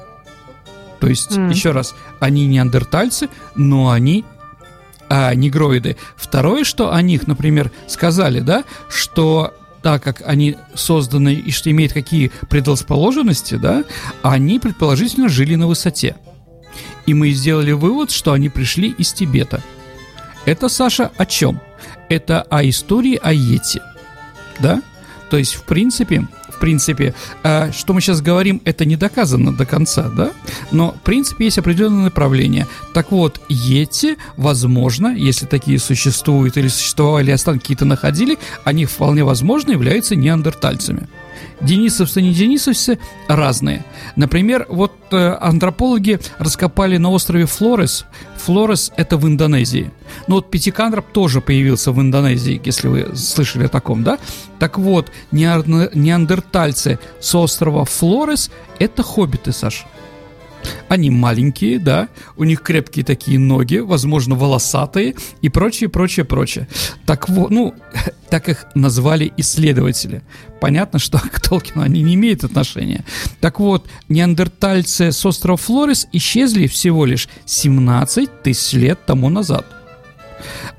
То 1.00 1.08
есть, 1.08 1.32
mm. 1.32 1.50
еще 1.50 1.72
раз, 1.72 1.94
они 2.20 2.46
неандертальцы, 2.46 3.28
но 3.56 3.90
они 3.90 4.24
а, 5.08 5.34
негроиды. 5.34 5.96
Второе, 6.16 6.64
что 6.64 6.92
о 6.92 7.02
них, 7.02 7.26
например, 7.26 7.70
сказали, 7.86 8.40
да, 8.40 8.64
что 8.88 9.54
так 9.82 10.02
как 10.02 10.22
они 10.24 10.56
созданы 10.74 11.34
и 11.34 11.50
что 11.50 11.70
имеют 11.70 11.92
какие 11.92 12.30
предрасположенности, 12.48 13.56
да, 13.56 13.84
они 14.22 14.58
предположительно 14.58 15.28
жили 15.28 15.56
на 15.56 15.66
высоте. 15.66 16.16
И 17.06 17.14
мы 17.14 17.30
сделали 17.30 17.72
вывод, 17.72 18.10
что 18.10 18.32
они 18.32 18.48
пришли 18.48 18.90
из 18.96 19.12
Тибета. 19.12 19.62
Это, 20.46 20.68
Саша, 20.68 21.10
о 21.16 21.26
чем? 21.26 21.60
Это 22.08 22.42
о 22.42 22.66
истории 22.68 23.18
о 23.20 23.32
Йети. 23.32 23.80
Да? 24.60 24.82
То 25.30 25.36
есть, 25.36 25.54
в 25.54 25.64
принципе, 25.64 26.26
принципе, 26.62 27.12
э, 27.42 27.72
что 27.72 27.92
мы 27.92 28.00
сейчас 28.00 28.20
говорим, 28.20 28.62
это 28.64 28.84
не 28.84 28.94
доказано 28.94 29.52
до 29.52 29.66
конца, 29.66 30.08
да? 30.16 30.30
Но, 30.70 30.92
в 30.92 31.00
принципе, 31.00 31.46
есть 31.46 31.58
определенное 31.58 32.04
направление. 32.04 32.68
Так 32.94 33.10
вот, 33.10 33.40
Йети, 33.48 34.16
возможно, 34.36 35.08
если 35.08 35.46
такие 35.46 35.80
существуют 35.80 36.56
или 36.56 36.68
существовали, 36.68 37.32
останки 37.32 37.62
какие-то 37.62 37.84
находили, 37.84 38.38
они 38.62 38.84
вполне 38.84 39.24
возможно 39.24 39.72
являются 39.72 40.14
неандертальцами. 40.14 41.08
Денисовцы, 41.60 42.22
не 42.22 42.32
денисовцы 42.32 42.98
разные. 43.28 43.84
Например, 44.16 44.66
вот 44.68 44.92
э, 45.12 45.36
антропологи 45.40 46.20
раскопали 46.38 46.96
на 46.96 47.10
острове 47.10 47.46
Флорес. 47.46 48.04
Флорес– 48.38 48.92
это 48.96 49.16
в 49.16 49.26
Индонезии. 49.26 49.90
Ну 50.26 50.36
вот 50.36 50.50
Пятикантроп 50.50 51.06
тоже 51.12 51.40
появился 51.40 51.92
в 51.92 52.00
Индонезии, 52.00 52.60
если 52.64 52.88
вы 52.88 53.16
слышали 53.16 53.64
о 53.64 53.68
таком, 53.68 54.02
да? 54.02 54.18
Так 54.58 54.78
вот, 54.78 55.10
неандертальцы 55.30 56.98
с 57.20 57.34
острова 57.34 57.84
Флорес– 57.84 58.50
это 58.78 59.02
хоббиты, 59.02 59.52
Саш. 59.52 59.86
Они 60.88 61.10
маленькие, 61.10 61.78
да, 61.78 62.08
у 62.36 62.44
них 62.44 62.62
крепкие 62.62 63.04
такие 63.04 63.38
ноги, 63.38 63.78
возможно, 63.78 64.34
волосатые 64.34 65.14
и 65.40 65.48
прочее, 65.48 65.88
прочее, 65.88 66.24
прочее. 66.24 66.68
Так 67.06 67.28
вот, 67.28 67.50
ну, 67.50 67.74
так 68.30 68.48
их 68.48 68.66
назвали 68.74 69.32
исследователи. 69.36 70.22
Понятно, 70.60 70.98
что 70.98 71.18
к 71.32 71.40
Толкину 71.40 71.82
они 71.82 72.02
не 72.02 72.14
имеют 72.14 72.44
отношения. 72.44 73.04
Так 73.40 73.60
вот, 73.60 73.86
неандертальцы 74.08 75.12
с 75.12 75.26
острова 75.26 75.56
Флорис 75.56 76.06
исчезли 76.12 76.66
всего 76.66 77.04
лишь 77.04 77.28
17 77.46 78.42
тысяч 78.42 78.72
лет 78.74 79.04
тому 79.06 79.28
назад. 79.28 79.66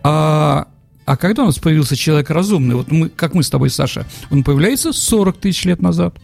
А 0.04 0.68
а 1.06 1.18
когда 1.18 1.44
у 1.44 1.48
нас 1.48 1.60
появился 1.60 1.96
человек 1.96 2.30
разумный, 2.30 2.75
вот 2.75 2.92
мы, 2.92 3.10
как 3.10 3.34
мы 3.34 3.44
с 3.44 3.50
тобой, 3.50 3.70
Саша, 3.70 4.06
он 4.32 4.44
появляется 4.44 4.94
40 4.94 5.38
тысяч 5.38 5.66
лет 5.66 5.82
назад. 5.82 6.18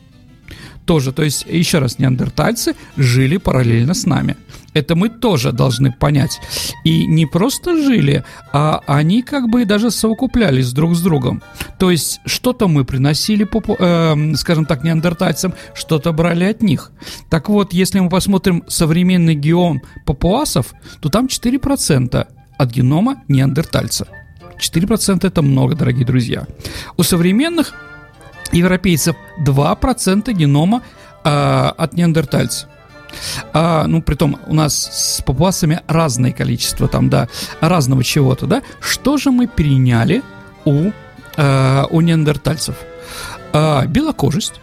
Тоже. 0.89 1.11
То 1.11 1.21
есть, 1.23 1.45
еще 1.47 1.77
раз, 1.77 1.99
неандертальцы 1.99 2.73
жили 2.97 3.37
параллельно 3.37 3.93
с 3.93 4.07
нами. 4.07 4.35
Это 4.73 4.95
мы 4.95 5.09
тоже 5.09 5.51
должны 5.51 5.91
понять. 5.91 6.41
И 6.83 7.05
не 7.05 7.27
просто 7.27 7.75
жили, 7.75 8.23
а 8.53 8.81
они 8.87 9.21
как 9.21 9.49
бы 9.49 9.65
даже 9.65 9.91
совокуплялись 9.91 10.73
друг 10.73 10.95
с 10.95 11.01
другом. 11.01 11.43
То 11.77 11.91
есть 11.91 12.21
что-то 12.25 12.67
мы 12.67 12.85
приносили, 12.85 13.45
э, 13.45 14.35
скажем 14.35 14.65
так, 14.65 14.83
неандертальцам, 14.83 15.53
что-то 15.75 16.11
брали 16.11 16.45
от 16.45 16.63
них. 16.63 16.91
Так 17.29 17.49
вот, 17.49 17.71
если 17.71 17.99
мы 17.99 18.09
посмотрим 18.09 18.63
современный 18.67 19.35
геом 19.35 19.83
папуасов, 20.07 20.73
то 21.01 21.09
там 21.09 21.27
4% 21.27 22.25
от 22.57 22.71
генома 22.71 23.21
неандертальца. 23.27 24.07
4% 24.57 25.27
это 25.27 25.41
много, 25.43 25.75
дорогие 25.75 26.05
друзья. 26.05 26.47
У 26.97 27.03
современных 27.03 27.73
европейцев 28.51 29.15
2% 29.39 30.31
генома 30.33 30.81
э, 31.23 31.29
от 31.77 31.93
неандертальца. 31.93 32.67
А, 33.53 33.85
ну, 33.87 34.01
при 34.01 34.15
том, 34.15 34.39
у 34.45 34.53
нас 34.53 34.75
с 34.75 35.21
папуасами 35.21 35.81
разное 35.87 36.31
количество 36.31 36.87
там, 36.87 37.09
да, 37.09 37.27
разного 37.59 38.03
чего-то, 38.03 38.45
да. 38.45 38.61
Что 38.79 39.17
же 39.17 39.31
мы 39.31 39.47
переняли 39.47 40.21
у, 40.65 40.91
э, 41.37 41.83
у 41.89 42.01
неандертальцев? 42.01 42.75
А, 43.53 43.85
белокожесть. 43.85 44.61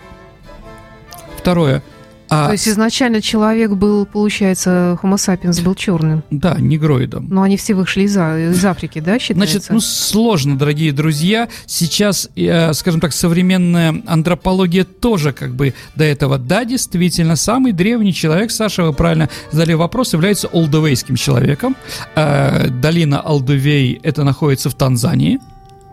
Второе– 1.39 1.83
а... 2.29 2.47
То 2.47 2.53
есть 2.53 2.69
изначально 2.69 3.21
человек 3.21 3.73
был, 3.73 4.07
получается, 4.07 4.99
Homo 5.03 5.15
sapiens 5.15 5.63
был 5.63 5.75
черным. 5.75 6.23
Да, 6.31 6.57
негроидом. 6.59 7.27
Но 7.31 7.43
они 7.43 7.57
все 7.57 7.75
вышли 7.75 8.03
из, 8.03 8.17
из 8.17 8.65
Африки, 8.65 9.01
да, 9.01 9.19
считается? 9.19 9.59
Значит, 9.59 9.71
ну 9.71 9.81
сложно, 9.81 10.59
дорогие 10.59 10.93
друзья. 10.93 11.49
Сейчас, 11.67 12.29
э, 12.37 12.73
скажем 12.73 13.01
так, 13.01 13.13
современная 13.13 14.03
антропология 14.07 14.85
тоже 14.85 15.33
как 15.33 15.55
бы 15.55 15.75
до 15.95 16.05
этого. 16.05 16.39
Да, 16.39 16.65
действительно, 16.65 17.37
самый 17.37 17.73
древний 17.73 18.13
человек, 18.13 18.51
Саша, 18.51 18.85
вы 18.85 18.93
правильно 18.93 19.29
задали 19.53 19.75
вопрос, 19.75 20.13
является 20.13 20.49
олдовейским 20.49 21.17
человеком. 21.17 21.77
Э, 22.15 22.69
долина 22.69 23.21
Алдувей, 23.21 24.01
это 24.03 24.25
находится 24.25 24.71
в 24.71 24.75
Танзании. 24.75 25.39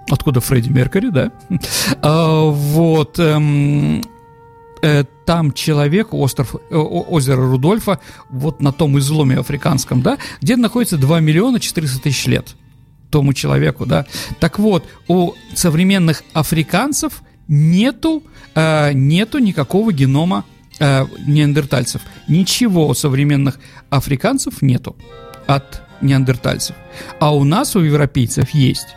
Откуда 0.10 0.42
Фредди 0.42 0.70
Меркьюри, 0.70 1.10
да? 1.10 1.32
А, 2.02 2.50
вот. 2.50 3.20
Эм, 3.20 4.02
там 5.26 5.54
человек, 5.54 6.14
остров, 6.14 6.56
э, 6.56 6.76
озеро 6.76 7.48
Рудольфа, 7.48 8.00
вот 8.30 8.62
на 8.62 8.72
том 8.72 9.00
изломе 9.00 9.38
африканском, 9.38 10.02
да, 10.02 10.18
где 10.42 10.58
находится 10.58 10.98
2 10.98 11.20
миллиона 11.22 11.60
400 11.60 12.02
тысяч 12.02 12.26
лет 12.28 12.56
тому 13.10 13.34
человеку, 13.34 13.86
да. 13.86 14.06
Так 14.40 14.60
вот, 14.60 14.84
у 15.08 15.34
современных 15.54 16.24
африканцев 16.34 17.22
нету, 17.48 18.24
э, 18.56 18.92
нету 18.94 19.38
никакого 19.38 19.94
генома 19.94 20.46
э, 20.80 21.06
неандертальцев. 21.26 22.02
Ничего 22.28 22.88
у 22.88 22.94
современных 22.94 23.60
африканцев 23.90 24.62
нету 24.62 24.96
от 25.48 25.84
неандертальцев. 26.02 26.76
А 27.20 27.34
у 27.36 27.44
нас, 27.44 27.76
у 27.76 27.80
европейцев, 27.80 28.50
есть. 28.50 28.88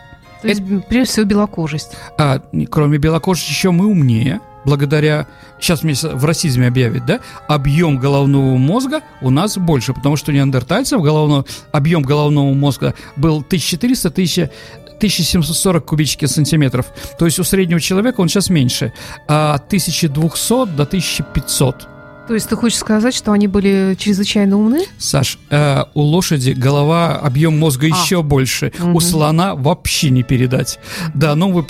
То 0.41 0.47
есть, 0.47 0.61
Это, 0.61 0.79
прежде 0.89 1.11
всего, 1.11 1.25
белокожесть. 1.25 1.91
А, 2.17 2.41
кроме 2.69 2.97
белокожести, 2.97 3.51
еще 3.51 3.71
мы 3.71 3.85
умнее 3.85 4.41
благодаря, 4.67 5.27
сейчас 5.59 5.81
мне 5.81 5.93
в 5.95 6.25
расизме 6.25 6.67
объявят, 6.67 7.05
да, 7.05 7.21
объем 7.47 7.97
головного 7.97 8.57
мозга 8.57 9.01
у 9.21 9.29
нас 9.29 9.57
больше, 9.57 9.93
потому 9.93 10.17
что 10.17 10.31
у 10.31 10.35
неандертальцев 10.35 11.01
головного, 11.01 11.45
объем 11.71 12.03
головного 12.03 12.53
мозга 12.53 12.93
был 13.15 13.37
1400 13.37 14.09
1000 14.09 14.51
1740 14.97 15.85
кубических 15.85 16.27
сантиметров. 16.27 16.87
То 17.19 17.25
есть 17.25 17.37
у 17.37 17.43
среднего 17.43 17.79
человека 17.79 18.19
он 18.19 18.29
сейчас 18.29 18.49
меньше. 18.49 18.93
А 19.27 19.53
от 19.53 19.67
1200 19.67 20.75
до 20.75 20.83
1500. 20.83 21.96
То 22.27 22.33
есть 22.33 22.49
ты 22.49 22.55
хочешь 22.57 22.77
сказать, 22.77 23.15
что 23.15 23.31
они 23.31 23.47
были 23.47 23.95
чрезвычайно 23.97 24.57
умны? 24.57 24.85
Саш, 24.97 25.39
э, 25.49 25.83
у 25.93 26.01
лошади 26.01 26.51
голова, 26.51 27.15
объем 27.17 27.57
мозга 27.57 27.87
а. 27.87 27.89
еще 27.89 28.21
больше. 28.21 28.73
Угу. 28.77 28.97
У 28.97 28.99
слона 28.99 29.55
вообще 29.55 30.09
не 30.09 30.23
передать. 30.23 30.77
Да, 31.13 31.35
ну 31.35 31.51
вы, 31.51 31.63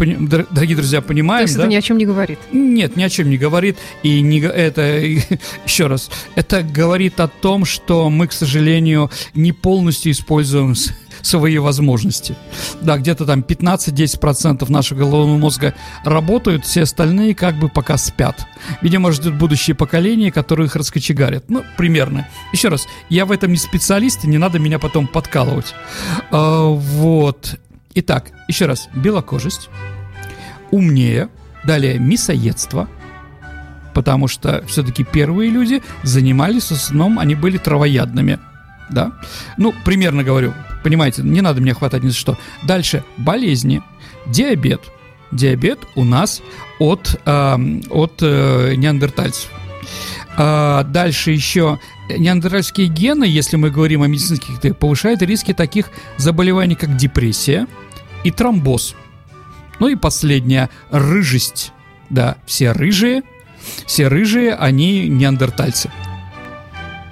дорогие 0.49 0.75
друзья, 0.75 1.01
понимаем, 1.01 1.45
То 1.45 1.49
есть 1.49 1.57
да? 1.57 1.63
это 1.63 1.71
ни 1.71 1.75
о 1.75 1.81
чем 1.81 1.99
не 1.99 2.05
говорит? 2.07 2.39
Нет, 2.51 2.95
ни 2.95 3.03
о 3.03 3.09
чем 3.09 3.29
не 3.29 3.37
говорит. 3.37 3.77
И 4.01 4.21
не, 4.21 4.39
это, 4.39 4.81
еще 5.65 5.85
раз, 5.85 6.09
это 6.33 6.63
говорит 6.63 7.19
о 7.19 7.27
том, 7.27 7.63
что 7.63 8.09
мы, 8.09 8.27
к 8.27 8.33
сожалению, 8.33 9.11
не 9.35 9.51
полностью 9.51 10.11
используем 10.11 10.73
свои 11.27 11.57
возможности. 11.57 12.35
Да, 12.81 12.97
где-то 12.97 13.25
там 13.25 13.41
15-10% 13.41 14.71
нашего 14.71 14.99
головного 14.99 15.37
мозга 15.37 15.73
работают, 16.03 16.65
все 16.65 16.83
остальные 16.83 17.35
как 17.35 17.55
бы 17.55 17.69
пока 17.69 17.97
спят. 17.97 18.45
Видимо, 18.81 19.11
ждут 19.11 19.35
будущее 19.35 19.75
поколение, 19.75 20.31
которые 20.31 20.67
их 20.67 20.75
раскочегарят. 20.75 21.49
Ну, 21.49 21.63
примерно. 21.75 22.27
Еще 22.53 22.69
раз, 22.69 22.87
я 23.09 23.25
в 23.25 23.31
этом 23.31 23.51
не 23.51 23.57
специалист, 23.57 24.23
и 24.23 24.27
не 24.27 24.37
надо 24.37 24.59
меня 24.59 24.79
потом 24.79 25.07
подкалывать. 25.07 25.75
А, 26.31 26.65
вот. 26.65 27.59
Итак, 27.93 28.31
еще 28.47 28.65
раз, 28.65 28.89
белокожесть, 28.95 29.69
умнее, 30.71 31.29
далее 31.63 31.99
мясоедство, 31.99 32.87
потому 33.93 34.27
что 34.27 34.63
все-таки 34.67 35.03
первые 35.03 35.49
люди 35.49 35.81
занимались 36.03 36.65
в 36.65 36.73
основном, 36.73 37.19
они 37.19 37.35
были 37.35 37.57
травоядными– 37.57 38.39
да. 38.89 39.11
Ну, 39.57 39.73
примерно 39.83 40.23
говорю, 40.23 40.53
понимаете, 40.87 41.21
не 41.21 41.41
надо 41.41 41.59
мне 41.59 41.73
хватать 41.73 42.01
ни 42.03 42.07
за 42.07 42.15
что. 42.15 42.37
Дальше, 42.63 43.03
болезни, 43.17 43.83
диабет. 44.25 44.79
Диабет 45.33 45.79
у 45.95 46.05
нас 46.05 46.41
от, 46.79 47.19
э, 47.25 47.57
от 47.89 48.19
э, 48.21 48.75
неандертальцев. 48.77 49.51
А 50.37 50.83
дальше 50.83 51.31
еще 51.31 51.77
неандертальские 52.09 52.87
гены, 52.87 53.25
если 53.25 53.57
мы 53.57 53.69
говорим 53.69 54.01
о 54.01 54.07
медицинских, 54.07 54.77
повышают 54.77 55.21
риски 55.21 55.53
таких 55.53 55.89
заболеваний, 56.15 56.75
как 56.75 56.95
депрессия 56.95 57.67
и 58.23 58.31
тромбоз. 58.31 58.95
Ну 59.81 59.89
и 59.89 59.95
последняя, 59.95 60.69
рыжесть. 60.89 61.73
Да, 62.09 62.37
все 62.45 62.71
рыжие, 62.71 63.23
все 63.85 64.07
рыжие, 64.07 64.55
они 64.55 65.09
неандертальцы 65.09 65.91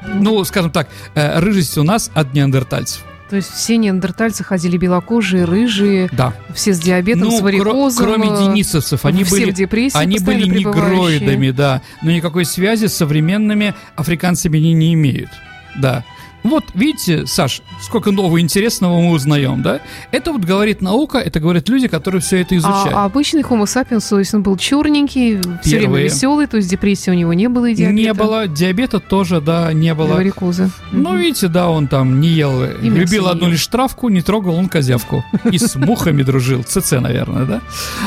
ну, 0.07 0.43
скажем 0.45 0.71
так, 0.71 0.87
э, 1.15 1.39
рыжесть 1.39 1.77
у 1.77 1.83
нас 1.83 2.11
от 2.13 2.33
неандертальцев. 2.33 3.03
То 3.29 3.37
есть 3.37 3.51
все 3.51 3.77
неандертальцы 3.77 4.43
ходили 4.43 4.77
белокожие, 4.77 5.45
рыжие, 5.45 6.09
да. 6.11 6.33
все 6.53 6.73
с 6.73 6.79
диабетом, 6.79 7.29
ну, 7.29 7.37
с 7.37 7.41
варикозом. 7.41 8.05
кроме 8.05 8.27
денисовцев, 8.27 9.03
они 9.05 9.23
были, 9.23 9.51
депрессии, 9.51 9.97
они 9.97 10.19
были 10.19 10.47
негроидами, 10.47 11.49
да, 11.49 11.81
но 12.03 12.11
никакой 12.11 12.45
связи 12.45 12.85
с 12.85 12.93
современными 12.93 13.73
африканцами 13.95 14.59
они 14.59 14.73
не 14.73 14.93
имеют, 14.93 15.29
да. 15.75 16.03
Вот, 16.45 16.63
видите, 16.75 17.25
Саш, 17.25 17.63
сколько 17.81 18.11
нового 18.11 18.39
интересного 18.39 19.01
мы 19.01 19.11
узнаем, 19.13 19.63
да? 19.63 19.81
Это 20.11 20.31
вот 20.31 20.41
говорит 20.41 20.79
наука, 20.79 21.17
это 21.17 21.39
говорят 21.39 21.67
люди, 21.69 21.87
которые 21.87 22.21
все 22.21 22.41
это 22.41 22.55
изучают. 22.55 22.93
А, 22.93 23.01
а 23.01 23.05
обычный 23.05 23.41
Homo 23.41 23.63
sapiens, 23.63 24.07
то 24.07 24.19
есть 24.19 24.31
он 24.35 24.43
был 24.43 24.55
черненький, 24.55 25.37
Первые. 25.37 25.59
все 25.63 25.77
время 25.79 26.03
веселый, 26.03 26.45
то 26.45 26.57
есть 26.57 26.69
депрессии 26.69 27.09
у 27.09 27.15
него 27.15 27.33
не 27.33 27.49
было 27.49 27.65
и 27.65 27.73
диабета? 27.73 27.95
Не 27.95 28.13
было, 28.13 28.47
диабета 28.47 28.99
тоже, 28.99 29.41
да, 29.41 29.73
не 29.73 29.95
было. 29.95 30.13
Варикоза. 30.13 30.69
Ну, 30.91 31.09
угу. 31.09 31.17
видите, 31.17 31.47
да, 31.47 31.67
он 31.67 31.87
там 31.87 32.21
не 32.21 32.29
ел, 32.29 32.63
и 32.63 32.89
любил 32.89 33.27
одну 33.27 33.49
лишь 33.49 33.65
травку, 33.65 34.09
не 34.09 34.21
трогал 34.21 34.53
он 34.53 34.69
козявку. 34.69 35.25
И 35.51 35.57
с 35.57 35.75
мухами 35.75 36.21
дружил, 36.21 36.61
ЦЦ, 36.61 36.91
наверное, 37.01 37.45
да? 37.45 37.61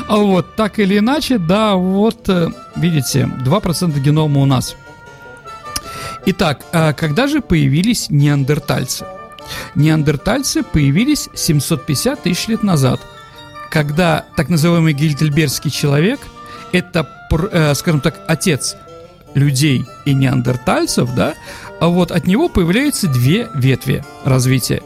А 0.07 0.17
вот, 0.17 0.55
так 0.55 0.79
или 0.79 0.99
иначе, 0.99 1.39
да, 1.39 1.75
вот, 1.75 2.29
э, 2.29 2.51
видите, 2.77 3.29
2% 3.45 3.99
генома 3.99 4.41
у 4.41 4.47
нас– 4.47 4.77
Итак, 6.31 6.67
а 6.75 6.93
когда 6.93 7.27
же 7.27 7.41
появились 7.41 8.11
неандертальцы? 8.11 9.07
Неандертальцы 9.75 10.63
появились 10.63 11.31
750 11.35 12.23
тысяч 12.23 12.49
лет 12.49 12.63
назад, 12.63 13.01
когда 13.71 14.27
так 14.37 14.51
называемый 14.51 14.93
гильдельбергский 14.93 15.71
человек, 15.71 16.21
это, 16.71 17.09
э, 17.31 17.73
скажем 17.75 18.03
так, 18.03 18.21
отец 18.27 18.77
людей 19.33 19.87
и 20.05 20.13
неандертальцев, 20.13 21.15
да, 21.15 21.33
а 21.81 21.89
вот 21.89 22.11
от 22.13 22.27
него 22.27 22.51
появляются 22.51 23.09
две 23.09 23.49
ветви 23.55 24.05
развития. 24.27 24.83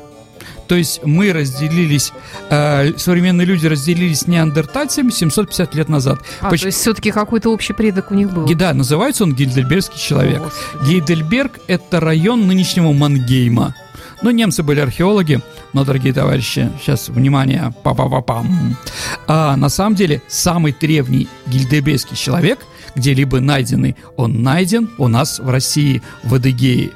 То 0.72 0.76
есть 0.76 1.02
мы 1.04 1.34
разделились, 1.34 2.14
э, 2.48 2.96
современные 2.96 3.44
люди 3.44 3.66
разделились 3.66 4.26
неандертальцами 4.26 5.10
750 5.10 5.74
лет 5.74 5.90
назад. 5.90 6.20
А, 6.40 6.48
Поч... 6.48 6.62
то 6.62 6.66
есть 6.68 6.78
все-таки 6.78 7.10
какой-то 7.10 7.50
общий 7.50 7.74
предок 7.74 8.10
у 8.10 8.14
них 8.14 8.32
был? 8.32 8.46
Да, 8.54 8.72
называется 8.72 9.24
он 9.24 9.34
Гейдельбергский 9.34 10.00
человек. 10.00 10.40
О, 10.40 10.84
Гейдельберг– 10.86 11.60
это 11.66 12.00
район 12.00 12.46
нынешнего 12.46 12.90
Мангейма. 12.92 13.74
Но 14.22 14.30
немцы 14.30 14.62
были 14.62 14.80
археологи, 14.80 15.42
но, 15.74 15.84
дорогие 15.84 16.14
товарищи, 16.14 16.72
сейчас, 16.80 17.10
внимание, 17.10 17.74
па 17.82 17.92
па 17.92 18.08
па 18.08 18.22
пам 18.22 18.74
а, 19.26 19.56
На 19.56 19.68
самом 19.68 19.94
деле, 19.94 20.22
самый 20.26 20.74
древний 20.80 21.28
гильдебейский 21.48 22.16
человек, 22.16 22.60
где-либо 22.94 23.40
найденный, 23.40 23.94
он 24.16 24.42
найден 24.42 24.88
у 24.96 25.08
нас 25.08 25.38
в 25.38 25.50
России, 25.50 26.00
в 26.22 26.34
Адыгее. 26.34 26.92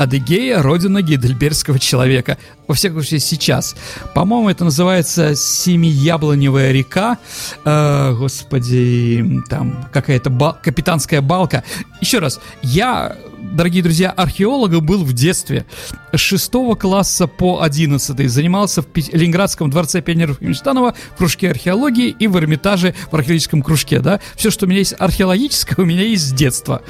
Адыгея– 0.00 0.62
родина 0.62 1.02
гейдельбергского 1.02 1.78
человека. 1.78 2.38
Во 2.66 2.74
всяком 2.74 3.02
случае, 3.02 3.20
сейчас. 3.20 3.76
По-моему, 4.14 4.48
это 4.48 4.64
называется 4.64 5.34
Семияблоневая 5.34 6.72
река. 6.72 7.18
Э, 7.66 8.14
господи, 8.14 9.42
там 9.50 9.86
какая-то 9.92 10.30
ба- 10.30 10.56
капитанская 10.62 11.20
балка. 11.20 11.64
Еще 12.00 12.18
раз, 12.18 12.40
я, 12.62 13.14
дорогие 13.52 13.82
друзья, 13.82 14.10
археологом 14.10 14.86
был 14.86 15.04
в 15.04 15.12
детстве. 15.12 15.66
С 16.14 16.20
6 16.20 16.50
класса 16.80 17.26
по 17.26 17.60
11 17.60 18.26
занимался 18.26 18.80
в 18.80 18.86
Ленинградском 19.12 19.68
дворце 19.68 20.00
пионеров 20.00 20.38
Химштанова 20.40 20.94
в 21.12 21.18
кружке 21.18 21.50
археологии 21.50 22.08
и 22.08 22.26
в 22.26 22.38
Эрмитаже 22.38 22.94
в 23.10 23.14
археологическом 23.14 23.60
кружке, 23.60 24.00
да. 24.00 24.18
Все, 24.34 24.50
что 24.50 24.64
у 24.64 24.68
меня 24.70 24.78
есть 24.78 24.94
археологическое, 24.98 25.76
у 25.84 25.86
меня 25.86 26.04
есть 26.04 26.28
с 26.28 26.32
детства. 26.32 26.80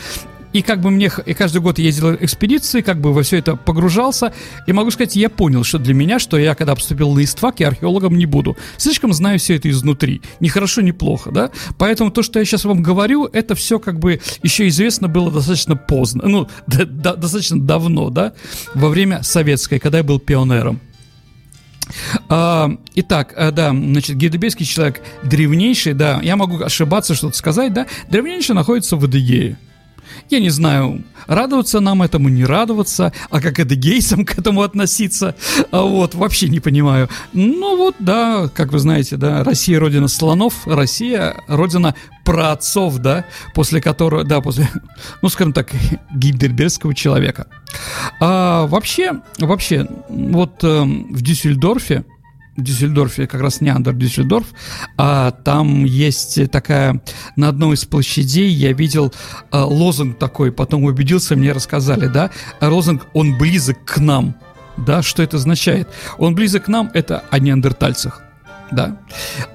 И 0.52 0.62
как 0.62 0.80
бы 0.80 0.90
мне, 0.90 1.10
и 1.26 1.34
каждый 1.34 1.60
год 1.60 1.78
ездил 1.78 2.14
экспедиции, 2.14 2.80
как 2.80 3.00
бы 3.00 3.12
во 3.12 3.22
все 3.22 3.38
это 3.38 3.56
погружался. 3.56 4.32
И 4.66 4.72
могу 4.72 4.90
сказать, 4.90 5.14
я 5.16 5.28
понял, 5.28 5.62
что 5.62 5.78
для 5.78 5.94
меня, 5.94 6.18
что 6.18 6.38
я 6.38 6.54
когда 6.54 6.74
поступил 6.74 7.12
на 7.12 7.22
ИСТФАК, 7.22 7.60
я 7.60 7.68
археологом 7.68 8.16
не 8.16 8.26
буду. 8.26 8.56
Слишком 8.76 9.12
знаю 9.12 9.38
все 9.38 9.56
это 9.56 9.70
изнутри. 9.70 10.22
Ни 10.40 10.48
хорошо, 10.48 10.80
ни 10.80 10.90
плохо, 10.90 11.30
да? 11.30 11.50
Поэтому 11.78 12.10
то, 12.10 12.22
что 12.22 12.38
я 12.38 12.44
сейчас 12.44 12.64
вам 12.64 12.82
говорю, 12.82 13.26
это 13.26 13.54
все 13.54 13.78
как 13.78 13.98
бы 13.98 14.20
еще 14.42 14.66
известно 14.68 15.08
было 15.08 15.30
достаточно 15.30 15.76
поздно. 15.76 16.24
Ну, 16.26 16.48
да, 16.66 16.84
да, 16.84 17.14
достаточно 17.14 17.60
давно, 17.60 18.10
да? 18.10 18.32
Во 18.74 18.88
время 18.88 19.22
советской, 19.22 19.78
когда 19.78 19.98
я 19.98 20.04
был 20.04 20.18
пионером. 20.18 20.80
А, 22.28 22.70
итак, 22.94 23.34
а, 23.36 23.50
да, 23.50 23.70
значит, 23.70 24.16
гидебейский 24.16 24.64
человек 24.64 25.00
древнейший, 25.24 25.94
да, 25.94 26.20
я 26.22 26.36
могу 26.36 26.62
ошибаться, 26.62 27.14
что-то 27.14 27.36
сказать, 27.36 27.72
да, 27.72 27.86
древнейший 28.08 28.54
находится 28.54 28.96
в 28.96 29.04
Адыгее. 29.04 29.58
Я 30.28 30.40
не 30.40 30.50
знаю, 30.50 31.02
радоваться 31.26 31.80
нам 31.80 32.02
этому, 32.02 32.28
не 32.28 32.44
радоваться, 32.44 33.12
а 33.30 33.40
как 33.40 33.58
это 33.58 33.74
гейсам 33.74 34.24
к 34.26 34.38
этому 34.38 34.62
относиться, 34.62 35.34
а 35.70 35.82
вот, 35.82 36.14
вообще 36.14 36.48
не 36.48 36.60
понимаю. 36.60 37.08
Ну 37.32 37.76
вот, 37.76 37.96
да, 37.98 38.48
как 38.54 38.72
вы 38.72 38.78
знаете, 38.78 39.16
да, 39.16 39.44
Россия 39.44 39.78
родина 39.78 40.08
слонов, 40.08 40.66
Россия 40.66 41.36
родина 41.46 41.94
праотцов, 42.24 42.98
да, 42.98 43.24
после 43.54 43.80
которого, 43.80 44.24
да, 44.24 44.40
после, 44.40 44.68
ну, 45.22 45.28
скажем 45.28 45.52
так, 45.52 45.70
гильдербергского 46.14 46.94
человека. 46.94 47.46
А, 48.20 48.66
вообще, 48.66 49.20
вообще, 49.38 49.88
вот 50.08 50.62
э, 50.62 50.82
в 50.82 51.22
Дюссельдорфе, 51.22 52.04
Дюссельдорфе, 52.60 53.26
как 53.26 53.40
раз 53.40 53.60
Неандер 53.60 53.94
Дюссельдорф, 53.94 54.46
а 54.96 55.30
там 55.30 55.84
есть 55.84 56.50
такая, 56.50 57.00
на 57.36 57.48
одной 57.48 57.74
из 57.74 57.84
площадей 57.84 58.50
я 58.50 58.72
видел 58.72 59.12
а, 59.50 59.64
лозунг 59.64 60.18
такой, 60.18 60.52
потом 60.52 60.84
убедился, 60.84 61.36
мне 61.36 61.52
рассказали, 61.52 62.06
да, 62.06 62.30
лозунг 62.60 63.06
«Он 63.12 63.36
близок 63.36 63.84
к 63.84 63.98
нам», 63.98 64.34
да, 64.76 65.02
что 65.02 65.22
это 65.22 65.36
означает? 65.36 65.88
Он 66.18 66.34
близок 66.34 66.64
к 66.64 66.68
нам, 66.68 66.90
это 66.94 67.24
о 67.30 67.38
неандертальцах, 67.38 68.22
да. 68.70 68.96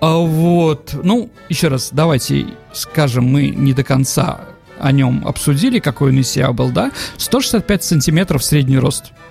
А 0.01 0.17
вот, 0.17 0.99
ну, 1.03 1.31
еще 1.49 1.69
раз, 1.69 1.89
давайте 1.91 2.47
скажем, 2.73 3.25
мы 3.25 3.49
не 3.49 3.73
до 3.73 3.83
конца 3.83 4.41
о 4.79 4.91
нем 4.91 5.25
обсудили, 5.25 5.79
какой 5.79 6.11
он 6.11 6.19
из 6.19 6.29
себя 6.29 6.51
был, 6.51 6.71
да, 6.71 6.91
165 7.17 7.83
сантиметров 7.83 8.43
средний 8.43 8.77
рост– 8.77 9.11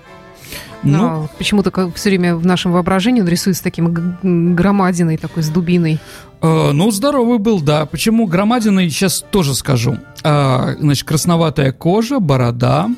ну, 0.85 1.05
а, 1.05 1.27
почему-то 1.37 1.91
все 1.95 2.09
время 2.09 2.35
в 2.35 2.45
нашем 2.45 2.71
воображении 2.71 3.21
он 3.21 3.27
рисуется 3.27 3.63
таким 3.63 4.55
громадиной, 4.55 5.17
такой 5.17 5.43
с 5.43 5.49
дубиной. 5.49 5.99
Э, 6.41 6.71
ну, 6.71 6.91
здоровый 6.91 7.39
был, 7.39 7.61
да. 7.61 7.85
Почему 7.85 8.27
громадиной, 8.27 8.89
сейчас 8.89 9.25
тоже 9.31 9.55
скажу. 9.55 9.97
Э, 10.23 10.75
значит, 10.79 11.07
красноватая 11.07 11.71
кожа, 11.71 12.19
борода, 12.19 12.89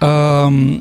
э, 0.00 0.80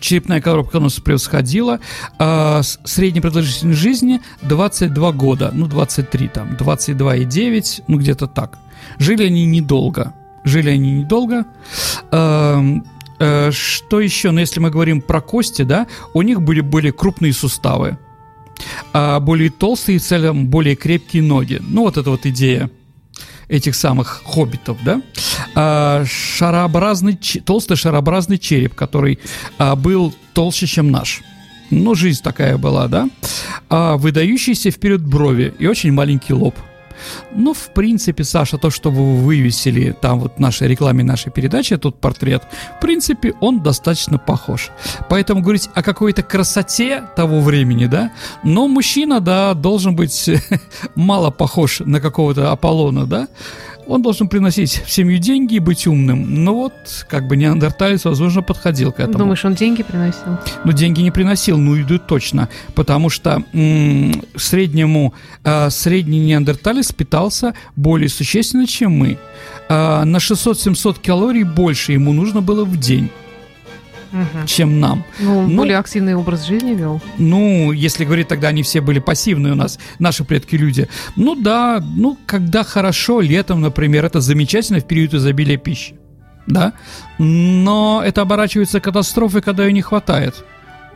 черепная 0.00 0.40
коробка 0.40 0.76
у 0.76 0.80
нас 0.80 0.94
превосходила. 0.94 1.80
Э, 2.18 2.62
средняя 2.62 3.22
продолжительность 3.22 3.80
жизни 3.80 4.20
22 4.42 5.12
года, 5.12 5.50
ну, 5.52 5.66
23 5.66 6.28
там, 6.28 6.56
22,9, 6.58 7.82
ну, 7.88 7.98
где-то 7.98 8.26
так. 8.26 8.58
Жили 8.98 9.24
они 9.24 9.46
недолго. 9.46 10.14
Жили 10.44 10.70
они 10.70 10.92
недолго. 10.92 11.44
Э, 12.12 12.62
что 13.18 14.00
еще? 14.00 14.30
Ну, 14.30 14.40
если 14.40 14.60
мы 14.60 14.70
говорим 14.70 15.00
про 15.00 15.20
кости, 15.20 15.62
да, 15.62 15.86
у 16.14 16.22
них 16.22 16.42
были 16.42 16.60
более 16.60 16.92
крупные 16.92 17.32
суставы, 17.32 17.98
а 18.92 19.20
более 19.20 19.50
толстые, 19.50 19.98
целом 19.98 20.46
более 20.46 20.76
крепкие 20.76 21.22
ноги. 21.22 21.60
Ну, 21.66 21.82
вот 21.82 21.96
эта 21.96 22.10
вот 22.10 22.26
идея 22.26 22.70
этих 23.48 23.74
самых 23.76 24.22
хоббитов, 24.24 24.78
да, 24.84 25.02
а, 25.54 26.04
шарообразный, 26.04 27.18
толстый 27.44 27.76
шарообразный 27.76 28.38
череп, 28.38 28.74
который 28.74 29.20
а, 29.58 29.76
был 29.76 30.14
толще, 30.34 30.66
чем 30.66 30.90
наш. 30.90 31.22
Ну, 31.70 31.94
жизнь 31.94 32.22
такая 32.22 32.58
была, 32.58 32.88
да, 32.88 33.08
а, 33.68 33.96
выдающиеся 33.96 34.70
вперед 34.70 35.02
брови 35.02 35.54
и 35.58 35.66
очень 35.66 35.92
маленький 35.92 36.32
лоб– 36.32 36.54
ну, 37.32 37.52
в 37.54 37.68
принципе, 37.68 38.24
Саша, 38.24 38.58
то, 38.58 38.70
что 38.70 38.90
вы 38.90 39.16
вывесили 39.16 39.94
там 40.00 40.20
вот 40.20 40.36
в 40.36 40.38
нашей 40.38 40.68
рекламе 40.68 41.04
нашей 41.04 41.32
передачи, 41.32 41.76
тут 41.76 42.00
портрет, 42.00 42.42
в 42.76 42.80
принципе, 42.80 43.34
он 43.40 43.60
достаточно 43.60 44.18
похож. 44.18 44.70
Поэтому 45.08 45.42
говорить 45.42 45.68
о 45.74 45.82
какой-то 45.82 46.22
красоте 46.22 47.02
того 47.16 47.40
времени, 47.40 47.86
да, 47.86 48.12
но 48.42 48.68
мужчина, 48.68 49.20
да, 49.20 49.54
должен 49.54 49.96
быть 49.96 50.30
мало 50.94 51.30
похож 51.30 51.80
на 51.80 52.00
какого-то 52.00 52.52
Аполлона, 52.52 53.06
да, 53.06 53.28
он 53.86 54.02
должен 54.02 54.28
приносить 54.28 54.82
в 54.84 54.90
семью 54.90 55.18
деньги 55.18 55.54
и 55.56 55.58
быть 55.58 55.86
умным. 55.86 56.44
Ну 56.44 56.54
вот, 56.54 56.72
как 57.08 57.26
бы 57.26 57.36
неандерталец, 57.36 58.04
возможно, 58.04 58.42
подходил 58.42 58.92
к 58.92 59.00
этому. 59.00 59.18
Думаешь, 59.18 59.44
он 59.44 59.54
деньги 59.54 59.82
приносил? 59.82 60.38
Ну, 60.64 60.72
деньги 60.72 61.00
не 61.00 61.10
приносил, 61.10 61.58
ну, 61.58 61.74
еду 61.74 61.98
точно. 61.98 62.48
Потому 62.74 63.10
что 63.10 63.42
м- 63.52 64.22
среднему, 64.36 65.14
э, 65.44 65.70
средний 65.70 66.20
неандерталец 66.20 66.92
питался 66.92 67.54
более 67.76 68.08
существенно, 68.08 68.66
чем 68.66 68.92
мы. 68.92 69.18
Э, 69.68 70.04
на 70.04 70.18
600-700 70.18 70.96
калорий 71.04 71.44
больше 71.44 71.92
ему 71.92 72.12
нужно 72.12 72.40
было 72.42 72.64
в 72.64 72.76
день 72.78 73.10
угу. 74.12 74.46
чем 74.46 74.80
нам. 74.80 75.04
Ну, 75.20 75.46
ну, 75.46 75.56
более 75.56 75.78
активный 75.78 76.14
образ 76.14 76.46
жизни 76.46 76.74
вел. 76.74 77.00
Ну, 77.18 77.72
если 77.72 78.04
говорить, 78.04 78.28
тогда 78.28 78.48
они 78.48 78.62
все 78.62 78.80
были 78.80 78.98
пассивные 78.98 79.52
у 79.52 79.56
нас, 79.56 79.78
наши 79.98 80.24
предки-люди. 80.24 80.88
Ну 81.16 81.34
да, 81.34 81.82
ну, 81.96 82.18
когда 82.26 82.64
хорошо, 82.64 83.20
летом, 83.20 83.60
например, 83.60 84.04
это 84.04 84.20
замечательно 84.20 84.80
в 84.80 84.86
период 84.86 85.14
изобилия 85.14 85.56
пищи. 85.56 85.96
Да? 86.46 86.74
Но 87.18 88.02
это 88.04 88.22
оборачивается 88.22 88.80
катастрофой, 88.80 89.42
когда 89.42 89.64
ее 89.64 89.72
не 89.72 89.82
хватает. 89.82 90.44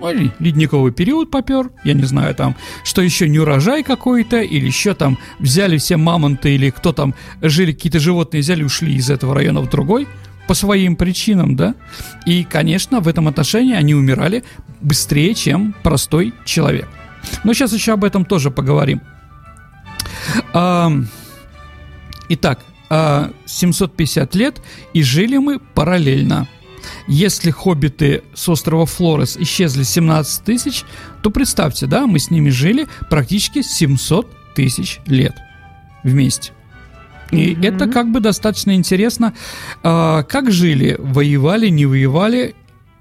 Ну, 0.00 0.30
ледниковый 0.38 0.92
период 0.92 1.30
попер, 1.30 1.70
я 1.84 1.92
не 1.92 2.04
знаю, 2.04 2.34
там, 2.34 2.56
что 2.84 3.02
еще 3.02 3.28
не 3.28 3.38
урожай 3.38 3.82
какой-то, 3.82 4.40
или 4.40 4.66
еще 4.66 4.94
там 4.94 5.18
взяли 5.38 5.76
все 5.76 5.96
мамонты, 5.96 6.54
или 6.54 6.70
кто 6.70 6.92
там, 6.92 7.14
жили 7.42 7.72
какие-то 7.72 8.00
животные, 8.00 8.40
взяли, 8.40 8.62
ушли 8.62 8.94
из 8.94 9.10
этого 9.10 9.34
района 9.34 9.60
в 9.60 9.68
другой 9.68 10.08
по 10.50 10.54
своим 10.54 10.96
причинам, 10.96 11.54
да. 11.54 11.76
И, 12.26 12.42
конечно, 12.42 12.98
в 12.98 13.06
этом 13.06 13.28
отношении 13.28 13.76
они 13.76 13.94
умирали 13.94 14.42
быстрее, 14.80 15.32
чем 15.34 15.76
простой 15.84 16.34
человек. 16.44 16.88
Но 17.44 17.54
сейчас 17.54 17.72
еще 17.72 17.92
об 17.92 18.02
этом 18.02 18.24
тоже 18.24 18.50
поговорим. 18.50 19.00
Итак, 22.30 22.64
750 23.46 24.34
лет, 24.34 24.60
и 24.92 25.04
жили 25.04 25.36
мы 25.36 25.60
параллельно. 25.60 26.48
Если 27.06 27.52
хоббиты 27.52 28.24
с 28.34 28.48
острова 28.48 28.86
Флорес 28.86 29.36
исчезли 29.36 29.84
17 29.84 30.44
тысяч, 30.44 30.82
то 31.22 31.30
представьте, 31.30 31.86
да, 31.86 32.08
мы 32.08 32.18
с 32.18 32.28
ними 32.28 32.50
жили 32.50 32.88
практически 33.08 33.62
700 33.62 34.54
тысяч 34.56 34.98
лет 35.06 35.36
вместе. 36.02 36.50
И 37.30 37.54
mm-hmm. 37.54 37.68
это 37.68 37.86
как 37.86 38.10
бы 38.10 38.20
достаточно 38.20 38.74
интересно. 38.74 39.34
А, 39.82 40.22
как 40.24 40.50
жили, 40.50 40.96
воевали, 40.98 41.68
не 41.68 41.86
воевали, 41.86 42.54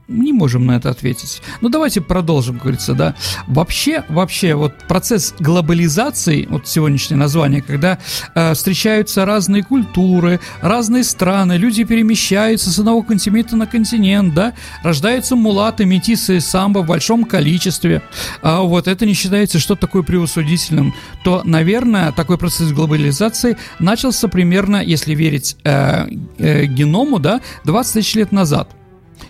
не 0.10 0.34
можем 0.34 0.66
на 0.66 0.74
это 0.74 0.90
ответить. 0.90 1.42
Но 1.62 1.70
давайте 1.70 2.02
продолжим, 2.02 2.56
как 2.56 2.64
говорится, 2.64 2.94
да. 2.94 3.16
Вообще, 3.48 4.04
вообще, 4.10 4.56
вот 4.56 4.74
процесс 4.88 5.34
глобализации, 5.40 6.48
вот 6.50 6.68
сегодняшнее 6.68 7.18
название, 7.18 7.62
когда 7.62 8.00
э, 8.34 8.54
встречаются 8.54 9.26
разные 9.26 9.64
культуры, 9.64 10.40
разные 10.62 11.04
страны, 11.04 11.54
люди 11.54 11.84
перемещаются 11.84 12.72
с 12.72 12.80
одного 12.80 13.04
континента 13.04 13.56
на 13.56 13.68
континент, 13.68 14.34
да, 14.34 14.54
рождаются 14.84 15.36
мулаты, 15.36 15.86
метисы, 15.86 16.40
самбо 16.40 16.80
в 16.80 16.88
большом 16.88 17.24
количестве, 17.24 18.02
а 18.42 18.62
вот 18.62 18.88
это 18.88 19.06
не 19.06 19.14
считается 19.14 19.60
что 19.60 19.76
такое 19.76 20.02
превосудительным, 20.02 20.94
то, 21.24 21.42
наверное, 21.46 22.12
такой 22.12 22.38
процесс 22.38 22.72
глобализации 22.72 23.58
начался 23.80 24.28
примерно, 24.28 24.84
если 24.84 25.14
верить 25.14 25.56
э, 25.64 26.08
э, 26.38 26.66
геному, 26.66 27.20
да, 27.20 27.42
20 27.66 27.94
тысяч 27.94 28.16
лет 28.16 28.32
назад 28.32 28.70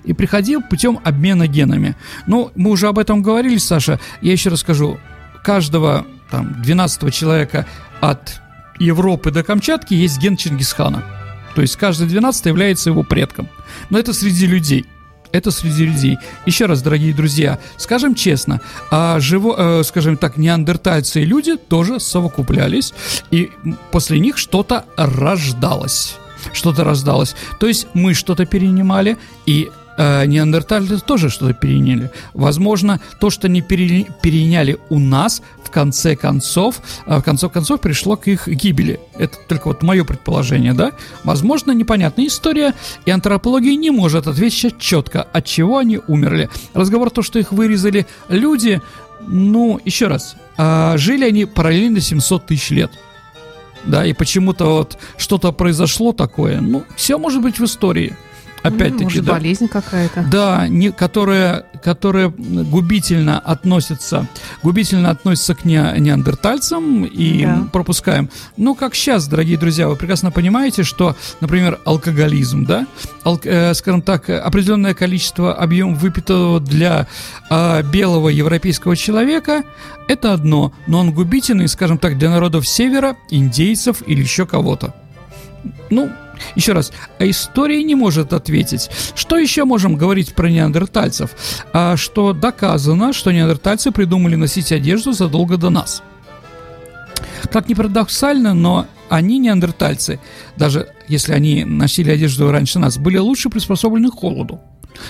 и 0.03 0.13
приходил 0.13 0.61
путем 0.61 0.99
обмена 1.03 1.47
генами. 1.47 1.95
Ну, 2.27 2.51
мы 2.55 2.71
уже 2.71 2.87
об 2.87 2.99
этом 2.99 3.21
говорили, 3.21 3.57
Саша. 3.57 3.99
Я 4.21 4.31
еще 4.31 4.49
расскажу. 4.49 4.99
Каждого 5.43 6.05
там 6.29 6.61
12 6.61 7.13
человека 7.13 7.65
от 8.01 8.41
Европы 8.79 9.31
до 9.31 9.43
Камчатки 9.43 9.93
есть 9.93 10.19
ген 10.19 10.37
Чингисхана. 10.37 11.03
То 11.55 11.61
есть 11.61 11.75
каждый 11.75 12.07
12 12.07 12.45
является 12.45 12.89
его 12.89 13.03
предком. 13.03 13.49
Но 13.89 13.99
это 13.99 14.13
среди 14.13 14.47
людей. 14.47 14.85
это 15.31 15.51
среди 15.51 15.85
людей. 15.85 16.17
Еще 16.47 16.65
раз, 16.65 16.81
дорогие 16.81 17.13
друзья, 17.13 17.59
скажем 17.77 18.15
честно, 18.15 18.61
а 18.89 19.19
живо, 19.19 19.79
э, 19.79 19.83
скажем 19.83 20.17
так, 20.17 20.37
неандертальцы 20.37 21.21
и 21.21 21.25
люди 21.25 21.55
тоже 21.55 21.99
совокуплялись, 21.99 22.93
и 23.29 23.51
после 23.91 24.19
них 24.19 24.37
что-то 24.37 24.85
рождалось 24.97 26.17
что-то 26.53 26.83
раздалось. 26.83 27.35
То 27.59 27.67
есть 27.67 27.87
мы 27.93 28.13
что-то 28.13 28.45
перенимали, 28.45 29.17
и 29.45 29.69
э, 29.99 30.25
неандертальцы 30.25 30.99
тоже 30.99 31.29
что-то 31.29 31.53
переняли. 31.53 32.09
Возможно, 32.33 32.99
то, 33.19 33.29
что 33.29 33.49
пере, 33.61 34.07
переняли 34.21 34.77
у 34.89 34.97
нас, 34.97 35.41
в 35.63 35.69
конце 35.69 36.15
концов, 36.15 36.81
э, 37.05 37.17
в 37.17 37.21
конце 37.21 37.49
концов 37.49 37.81
пришло 37.81 38.15
к 38.15 38.27
их 38.27 38.47
гибели. 38.47 38.99
Это 39.17 39.37
только 39.47 39.67
вот 39.67 39.83
мое 39.83 40.05
предположение, 40.05 40.73
да? 40.73 40.93
Возможно, 41.23 41.71
непонятная 41.71 42.27
история, 42.27 42.73
и 43.05 43.11
антропология 43.11 43.75
не 43.75 43.91
может 43.91 44.27
ответить 44.27 44.79
четко, 44.79 45.21
от 45.21 45.45
чего 45.45 45.77
они 45.77 45.99
умерли. 46.07 46.49
Разговор 46.73 47.09
то, 47.09 47.21
что 47.21 47.37
их 47.37 47.51
вырезали 47.51 48.07
люди, 48.29 48.81
ну, 49.27 49.81
еще 49.83 50.07
раз, 50.07 50.37
э, 50.57 50.93
жили 50.97 51.25
они 51.25 51.43
параллельно 51.45 51.99
700 51.99 52.45
тысяч 52.45 52.69
лет 52.69 52.91
да, 53.85 54.05
и 54.05 54.11
почему-то 54.11 54.65
вот 54.65 54.97
что-то 55.17 55.53
произошло 55.53 56.11
такое, 56.11 56.59
ну, 56.59 56.83
все 56.97 57.17
может 57.17 57.41
быть 57.41 57.59
в 57.59 57.65
истории. 57.65 58.15
Опять-таки, 58.63 59.03
Может, 59.05 59.25
да. 59.25 59.33
болезнь 59.33 59.67
какая-то. 59.67 60.25
Да, 60.29 60.67
не, 60.67 60.91
которая, 60.91 61.65
которая 61.83 62.29
губительно 62.29 63.39
относится, 63.39 64.27
губительно 64.63 65.11
относится 65.11 65.55
к 65.55 65.65
не, 65.65 65.81
неандертальцам 65.97 67.05
и 67.05 67.45
да. 67.45 67.67
пропускаем. 67.71 68.29
Ну, 68.57 68.75
как 68.75 68.95
сейчас, 68.95 69.27
дорогие 69.27 69.57
друзья, 69.57 69.87
вы 69.87 69.95
прекрасно 69.95 70.31
понимаете, 70.31 70.83
что, 70.83 71.15
например, 71.39 71.79
алкоголизм, 71.85 72.65
да, 72.65 72.85
ал, 73.23 73.39
э, 73.43 73.73
скажем 73.73 74.01
так, 74.01 74.29
определенное 74.29 74.93
количество 74.93 75.53
объем 75.53 75.95
выпитого 75.95 76.59
для 76.59 77.07
э, 77.49 77.83
белого 77.83 78.29
европейского 78.29 78.95
человека, 78.95 79.63
это 80.07 80.33
одно, 80.33 80.73
но 80.87 80.99
он 80.99 81.13
губительный, 81.13 81.67
скажем 81.67 81.97
так, 81.97 82.17
для 82.17 82.29
народов 82.29 82.67
севера, 82.67 83.15
индейцев 83.29 84.01
или 84.05 84.21
еще 84.21 84.45
кого-то. 84.45 84.93
Ну, 85.89 86.09
еще 86.55 86.73
раз, 86.73 86.91
а 87.19 87.29
история 87.29 87.83
не 87.83 87.95
может 87.95 88.33
ответить. 88.33 88.89
Что 89.15 89.37
еще 89.37 89.65
можем 89.65 89.95
говорить 89.95 90.33
про 90.33 90.49
неандертальцев? 90.49 91.31
А, 91.73 91.97
что 91.97 92.33
доказано, 92.33 93.13
что 93.13 93.31
неандертальцы 93.31 93.91
придумали 93.91 94.35
носить 94.35 94.71
одежду 94.71 95.13
задолго 95.13 95.57
до 95.57 95.69
нас. 95.69 96.03
Как 97.51 97.69
ни 97.69 97.73
парадоксально, 97.73 98.53
но 98.53 98.85
они, 99.09 99.39
неандертальцы, 99.39 100.19
даже 100.55 100.89
если 101.07 101.33
они 101.33 101.63
носили 101.65 102.11
одежду 102.11 102.51
раньше 102.51 102.79
нас, 102.79 102.97
были 102.97 103.17
лучше 103.17 103.49
приспособлены 103.49 104.09
к 104.09 104.15
холоду. 104.15 104.59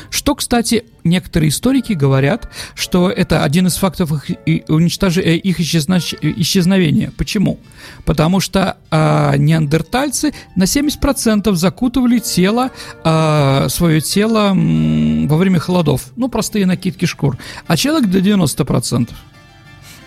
Что, 0.10 0.36
кстати, 0.36 0.86
некоторые 1.04 1.50
историки 1.50 1.94
говорят, 1.94 2.50
что 2.76 3.10
это 3.10 3.44
один 3.44 3.68
из 3.68 3.76
фактов 3.76 4.12
их, 4.12 4.70
уничтож... 4.70 5.18
Э, 5.18 5.36
их 5.36 5.60
исчезновения. 5.60 7.12
Почему? 7.18 7.60
Потому 8.06 8.39
что 8.39 8.78
э, 8.92 9.38
неандертальцы 9.38 10.34
на 10.56 10.63
70% 10.63 11.54
закутывали 11.54 12.20
тело, 12.20 12.72
э, 13.04 13.68
свое 13.70 14.02
тело 14.02 14.54
э, 14.56 15.28
во 15.28 15.38
время 15.38 15.60
холодов. 15.60 16.12
Ну, 16.15 16.30
простые 16.30 16.65
накидки 16.65 17.06
шкур. 17.06 17.38
А 17.68 17.78
человек 17.78 18.10
до 18.10 18.20
90%. 18.20 19.10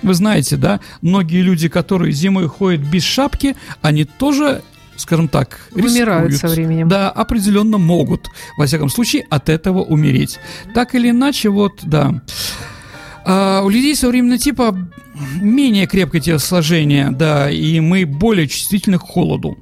Вы 0.03 0.15
знаете, 0.15 0.57
да, 0.57 0.81
многие 1.01 1.43
люди, 1.43 1.69
которые 1.69 2.13
зимой 2.13 2.49
ходят 2.49 2.81
без 2.81 3.05
шапки, 3.05 3.57
они 3.83 4.05
тоже 4.05 4.63
скажем 4.97 5.29
так, 5.29 5.61
Умирают 5.73 6.31
рискуют, 6.33 6.41
со 6.41 6.49
временем. 6.49 6.89
Да, 6.89 7.11
определенно 7.11 7.79
могут, 7.79 8.29
во 8.57 8.67
всяком 8.67 8.89
случае, 8.89 9.27
от 9.31 9.49
этого 9.49 9.83
умереть. 9.83 10.39
Так 10.75 10.95
или 10.95 11.11
иначе, 11.11 11.49
вот, 11.49 11.81
да. 11.83 12.23
А 13.25 13.63
у 13.63 13.69
людей 13.69 13.95
современного 13.95 14.39
типа 14.39 14.77
менее 15.41 15.87
крепкое 15.87 16.21
телосложение, 16.21 17.11
да, 17.11 17.51
и 17.51 17.81
мы 17.81 18.05
более 18.05 18.49
чувствительны 18.49 18.99
к 18.99 19.03
холоду. 19.03 19.57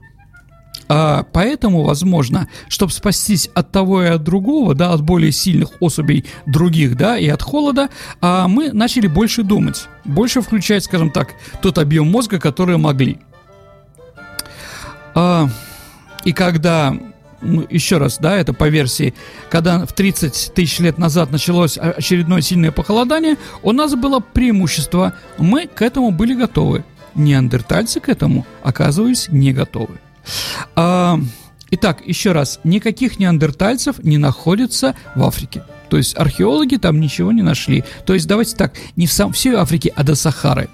А, 0.92 1.24
поэтому, 1.32 1.84
возможно, 1.84 2.48
чтобы 2.68 2.92
спастись 2.92 3.48
от 3.54 3.70
того 3.70 4.02
и 4.02 4.06
от 4.06 4.24
другого, 4.24 4.74
да, 4.74 4.92
от 4.92 5.02
более 5.02 5.30
сильных 5.30 5.70
особей 5.80 6.24
других, 6.46 6.96
да, 6.96 7.16
и 7.16 7.28
от 7.28 7.42
холода, 7.42 7.90
а, 8.20 8.48
мы 8.48 8.72
начали 8.72 9.06
больше 9.06 9.44
думать, 9.44 9.86
больше 10.04 10.40
включать, 10.40 10.82
скажем 10.82 11.12
так, 11.12 11.34
тот 11.62 11.78
объем 11.78 12.10
мозга, 12.10 12.40
который 12.40 12.76
могли. 12.76 13.20
А, 15.14 15.48
и 16.24 16.32
когда 16.32 16.94
ну, 17.42 17.66
еще 17.68 17.96
раз, 17.98 18.18
да, 18.18 18.36
это 18.36 18.52
по 18.52 18.68
версии, 18.68 19.14
когда 19.48 19.86
в 19.86 19.92
30 19.92 20.52
тысяч 20.54 20.78
лет 20.78 20.98
назад 20.98 21.30
началось 21.30 21.78
очередное 21.78 22.42
сильное 22.42 22.70
похолодание, 22.70 23.36
у 23.62 23.72
нас 23.72 23.94
было 23.94 24.20
преимущество, 24.20 25.14
мы 25.38 25.66
к 25.66 25.82
этому 25.82 26.10
были 26.10 26.34
готовы. 26.34 26.84
Неандертальцы 27.14 28.00
к 28.00 28.08
этому 28.08 28.46
оказывались 28.62 29.28
не 29.30 29.52
готовы. 29.52 29.98
А, 30.76 31.18
итак, 31.70 32.02
еще 32.04 32.32
раз, 32.32 32.60
никаких 32.62 33.18
неандертальцев 33.18 34.02
не 34.02 34.18
находится 34.18 34.94
в 35.16 35.24
Африке. 35.24 35.64
То 35.88 35.96
есть 35.96 36.16
археологи 36.16 36.76
там 36.76 37.00
ничего 37.00 37.32
не 37.32 37.42
нашли. 37.42 37.84
То 38.06 38.14
есть 38.14 38.28
давайте 38.28 38.54
так, 38.54 38.74
не 38.96 39.06
в 39.06 39.12
сам, 39.12 39.32
всей 39.32 39.54
Африке, 39.54 39.92
а 39.96 40.04
до 40.04 40.14
Сахары. 40.14 40.68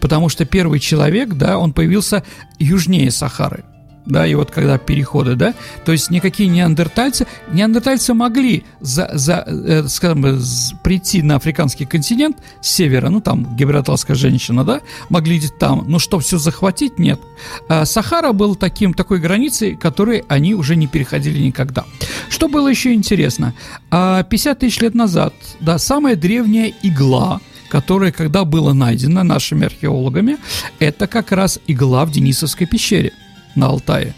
Потому 0.00 0.28
что 0.28 0.44
первый 0.44 0.80
человек, 0.80 1.34
да, 1.34 1.58
он 1.58 1.72
появился 1.72 2.24
южнее 2.58 3.10
Сахары 3.10 3.64
да, 4.06 4.26
и 4.26 4.34
вот 4.34 4.50
когда 4.50 4.78
переходы, 4.78 5.34
да, 5.34 5.54
то 5.84 5.92
есть 5.92 6.10
никакие 6.10 6.48
неандертальцы, 6.48 7.26
неандертальцы 7.52 8.14
могли, 8.14 8.64
за, 8.80 9.10
за, 9.12 9.44
э, 9.46 9.84
скажем, 9.88 10.40
прийти 10.82 11.22
на 11.22 11.36
африканский 11.36 11.84
континент 11.84 12.38
с 12.60 12.70
севера, 12.70 13.08
ну, 13.08 13.20
там, 13.20 13.56
гибралтарская 13.56 14.16
женщина, 14.16 14.64
да, 14.64 14.80
могли 15.08 15.40
там, 15.58 15.84
но 15.88 15.98
что, 15.98 16.18
все 16.20 16.38
захватить, 16.38 16.98
нет. 16.98 17.20
А 17.68 17.84
Сахара 17.84 18.32
был 18.32 18.54
таким, 18.54 18.94
такой 18.94 19.18
границей, 19.18 19.76
которой 19.76 20.24
они 20.28 20.54
уже 20.54 20.76
не 20.76 20.86
переходили 20.86 21.38
никогда. 21.40 21.84
Что 22.30 22.48
было 22.48 22.68
еще 22.68 22.94
интересно, 22.94 23.54
50 23.90 23.90
а 23.90 24.54
тысяч 24.54 24.80
лет 24.80 24.94
назад, 24.94 25.34
да, 25.60 25.78
самая 25.78 26.16
древняя 26.16 26.72
игла, 26.82 27.40
которая 27.68 28.12
когда 28.12 28.44
была 28.44 28.72
найдена 28.72 29.24
нашими 29.24 29.66
археологами, 29.66 30.38
это 30.78 31.06
как 31.06 31.32
раз 31.32 31.58
игла 31.66 32.04
в 32.04 32.12
Денисовской 32.12 32.66
пещере– 32.66 33.12
на 33.56 33.66
Алтае. 33.66 34.14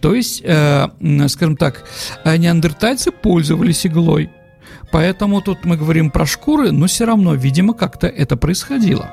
То 0.00 0.14
есть, 0.14 0.42
э, 0.44 0.88
скажем 1.28 1.56
так, 1.56 1.84
неандертальцы 2.24 3.12
пользовались 3.12 3.86
иглой. 3.86 4.30
Поэтому 4.90 5.40
тут 5.40 5.64
мы 5.64 5.76
говорим 5.76 6.10
про 6.10 6.26
шкуры, 6.26 6.70
но 6.70 6.86
все 6.86 7.06
равно, 7.06 7.34
видимо, 7.34 7.72
как-то 7.72 8.06
это 8.06 8.36
происходило. 8.36 9.10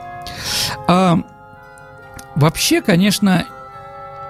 А, 0.87 1.19
вообще, 2.35 2.81
конечно, 2.81 3.45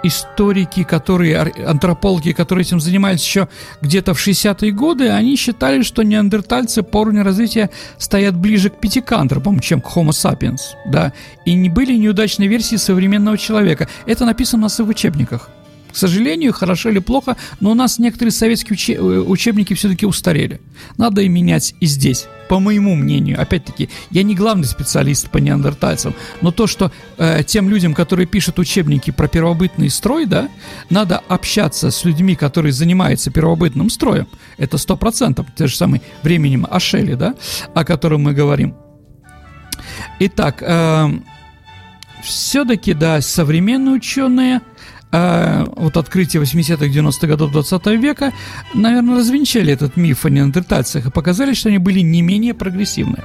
историки, 0.04 0.84
которые, 0.84 1.38
антропологи, 1.66 2.32
которые 2.32 2.64
этим 2.64 2.80
занимались 2.80 3.24
еще 3.24 3.48
где-то 3.82 4.14
в 4.14 4.28
60-е 4.28 4.72
годы, 4.72 5.10
они 5.10 5.36
считали, 5.36 5.82
что 5.82 6.04
неандертальцы 6.04 6.84
по 6.84 7.00
уровню 7.00 7.24
развития 7.24 7.70
стоят 7.98 8.36
ближе 8.36 8.70
к 8.70 8.80
пятикантропам, 8.80 9.60
чем 9.60 9.82
к 9.82 9.88
Homo 9.88 10.10
sapiens, 10.10 10.62
да, 10.86 11.14
и 11.46 11.54
не 11.54 11.70
были 11.70 11.96
неудачной 11.96 12.48
версии 12.48 12.78
современного 12.78 13.38
человека. 13.38 13.88
Это 14.06 14.26
написано 14.26 14.62
у 14.62 14.64
нас 14.64 14.80
и 14.80 14.84
в 14.84 14.90
учебниках. 14.90 15.50
К 15.92 15.96
сожалению, 15.96 16.54
хорошо 16.54 16.90
или 16.90 17.00
плохо, 17.00 17.36
но 17.60 17.72
у 17.72 17.74
нас 17.74 17.98
некоторые 17.98 18.32
советские 18.32 18.96
э, 18.96 19.02
учебники 19.02 19.74
все-таки 19.74 20.06
устарели. 20.06 20.62
Надо 20.98 21.22
и 21.22 21.28
менять 21.28 21.74
и 21.80 21.88
здесь, 21.88 22.28
по 22.48 22.60
моему 22.60 22.96
мнению. 22.96 23.42
Опять-таки, 23.42 23.90
я 24.12 24.22
не 24.22 24.36
главный 24.36 24.66
специалист 24.66 25.30
по 25.30 25.40
неандертальцам, 25.40 26.14
но 26.42 26.52
то, 26.52 26.68
что 26.68 26.92
э, 27.18 27.44
тем 27.44 27.70
людям, 27.70 27.96
которые 27.96 28.28
пишут 28.28 28.60
учебники 28.60 29.10
про 29.10 29.28
первобытный 29.28 29.90
строй, 29.90 30.28
да, 30.28 30.50
надо 30.92 31.18
общаться 31.28 31.90
с 31.90 32.06
людьми, 32.06 32.36
которые 32.36 32.72
занимаются 32.72 33.32
первобытным 33.32 33.90
строем. 33.90 34.28
Это 34.58 34.78
сто 34.78 34.96
процентов, 34.96 35.48
те 35.56 35.66
же 35.66 35.76
самые 35.76 36.02
временем 36.22 36.68
Ашели, 36.70 37.16
да, 37.16 37.34
о 37.74 37.84
котором 37.84 38.24
мы 38.24 38.34
говорим. 38.34 38.76
Итак, 40.20 40.62
э, 40.62 41.10
все-таки, 42.24 42.94
да, 42.94 43.22
современные 43.22 43.96
ученые– 43.96 44.62
а 45.12 45.66
вот 45.76 45.98
открытие 45.98 46.42
80-х, 46.44 46.86
90-х 46.86 47.28
годов 47.28 47.52
20 47.52 47.86
века, 48.00 48.32
наверное, 48.74 49.18
развенчали 49.18 49.74
этот 49.74 49.98
миф 49.98 50.26
о 50.26 50.30
неандертальцах 50.30 51.08
и 51.08 51.12
показали, 51.12 51.54
что 51.54 51.70
они 51.70 51.80
были 51.80 52.02
не 52.02 52.22
менее 52.22 52.54
прогрессивны. 52.54 53.24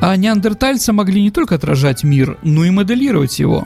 А 0.00 0.16
неандертальцы 0.16 0.92
могли 0.92 1.22
не 1.22 1.30
только 1.30 1.54
отражать 1.54 2.04
мир, 2.04 2.36
но 2.42 2.64
и 2.64 2.70
моделировать 2.70 3.38
его. 3.38 3.64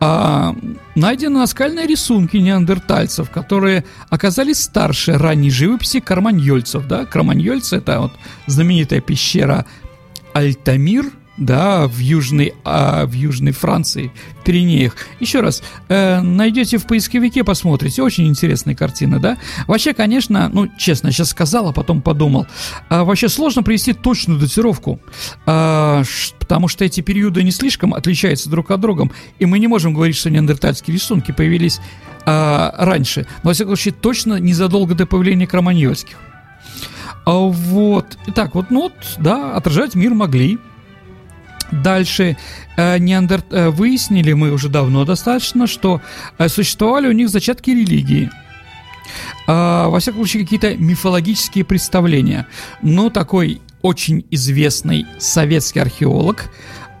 А 0.00 0.54
найдены 0.94 1.38
наскальные 1.38 1.86
рисунки 1.86 2.36
неандертальцев, 2.36 3.30
которые 3.30 3.84
оказались 4.10 4.62
старше 4.62 5.16
ранней 5.16 5.50
живописи 5.50 6.00
карманьольцев. 6.00 6.86
Да? 6.86 7.06
Карманьольцы– 7.06 7.76
это 7.78 8.00
вот 8.00 8.12
знаменитая 8.46 9.00
пещера 9.00 9.64
Альтамир– 10.34 11.12
да, 11.36 11.86
в 11.86 11.98
Южной, 11.98 12.54
а, 12.64 13.06
в 13.06 13.12
Южной 13.12 13.52
Франции, 13.52 14.12
в 14.40 14.44
Пиренеях. 14.44 14.96
Еще 15.18 15.40
раз, 15.40 15.62
э, 15.88 16.20
найдете 16.20 16.78
в 16.78 16.86
поисковике, 16.86 17.42
посмотрите, 17.42 18.02
очень 18.02 18.26
интересная 18.28 18.74
картина, 18.74 19.18
да. 19.18 19.38
Вообще, 19.66 19.94
конечно, 19.94 20.50
ну, 20.52 20.68
честно, 20.76 21.10
сейчас 21.10 21.30
сказал, 21.30 21.68
а 21.68 21.72
потом 21.72 22.02
подумал, 22.02 22.46
а, 22.88 23.04
вообще 23.04 23.28
сложно 23.28 23.62
привести 23.62 23.92
точную 23.92 24.38
датировку, 24.38 25.00
ш, 25.46 26.04
потому 26.38 26.68
что 26.68 26.84
эти 26.84 27.00
периоды 27.00 27.42
не 27.42 27.50
слишком 27.50 27.94
отличаются 27.94 28.50
друг 28.50 28.70
от 28.70 28.80
друга, 28.80 29.08
и 29.38 29.46
мы 29.46 29.58
не 29.58 29.68
можем 29.68 29.94
говорить, 29.94 30.16
что 30.16 30.30
неандертальские 30.30 30.94
рисунки 30.94 31.32
появились 31.32 31.80
а, 32.24 32.74
раньше, 32.78 33.26
но, 33.42 33.50
во 33.50 33.54
всяком 33.54 33.76
случае, 33.76 33.94
точно 33.94 34.38
незадолго 34.38 34.94
до 34.94 35.06
появления 35.06 35.46
кроманьольских. 35.46 36.16
Вот, 37.24 38.18
итак, 38.26 38.54
вот, 38.54 38.70
ну 38.70 38.82
вот, 38.82 38.92
да, 39.18 39.54
отражать 39.54 39.94
мир 39.94 40.12
могли, 40.14 40.58
Дальше 41.72 42.36
э, 42.76 42.98
неандер... 42.98 43.42
э, 43.50 43.70
выяснили 43.70 44.34
мы 44.34 44.52
уже 44.52 44.68
давно 44.68 45.04
достаточно, 45.04 45.66
что 45.66 46.00
э, 46.38 46.48
существовали 46.48 47.08
у 47.08 47.12
них 47.12 47.28
зачатки 47.30 47.70
религии. 47.70 48.30
Э, 49.46 49.86
во 49.88 49.98
всяком 49.98 50.20
случае, 50.20 50.44
какие-то 50.44 50.76
мифологические 50.76 51.64
представления. 51.64 52.46
Но 52.82 53.10
такой 53.10 53.62
очень 53.80 54.24
известный 54.30 55.06
советский 55.18 55.80
археолог 55.80 56.50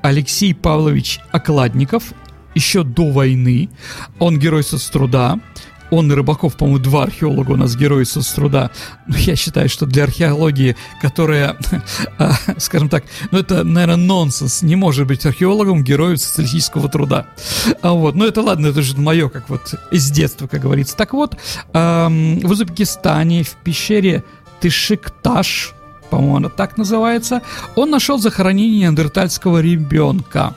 Алексей 0.02 0.54
Павлович 0.54 1.20
Окладников 1.30 2.12
еще 2.54 2.82
до 2.82 3.10
войны, 3.10 3.70
он 4.18 4.38
герой 4.38 4.62
соцтруда, 4.62 5.38
он 5.92 6.10
и 6.10 6.14
Рыбаков, 6.14 6.56
по-моему, 6.56 6.78
два 6.82 7.02
археолога 7.02 7.52
у 7.52 7.56
нас 7.56 7.76
герои 7.76 8.04
соцтруда. 8.04 8.70
Но 9.06 9.16
я 9.18 9.36
считаю, 9.36 9.68
что 9.68 9.84
для 9.84 10.04
археологии, 10.04 10.74
которая, 11.02 11.56
а, 12.18 12.32
скажем 12.56 12.88
так, 12.88 13.04
ну 13.30 13.38
это, 13.38 13.62
наверное, 13.62 13.96
нонсенс, 13.96 14.62
не 14.62 14.74
может 14.74 15.06
быть 15.06 15.26
археологом 15.26 15.84
героем 15.84 16.16
социалистического 16.16 16.88
труда. 16.88 17.26
А 17.82 17.92
вот, 17.92 18.14
ну 18.14 18.26
это 18.26 18.40
ладно, 18.40 18.68
это 18.68 18.80
же 18.80 18.96
мое, 18.96 19.28
как 19.28 19.50
вот 19.50 19.74
из 19.90 20.10
детства, 20.10 20.46
как 20.46 20.62
говорится. 20.62 20.96
Так 20.96 21.12
вот, 21.12 21.36
в 21.72 22.50
Узбекистане, 22.50 23.42
в 23.42 23.54
пещере 23.62 24.24
Тышикташ, 24.60 25.74
по-моему, 26.10 26.36
она 26.36 26.48
так 26.48 26.78
называется, 26.78 27.42
он 27.76 27.90
нашел 27.90 28.18
захоронение 28.18 28.80
неандертальского 28.80 29.60
ребенка. 29.60 30.54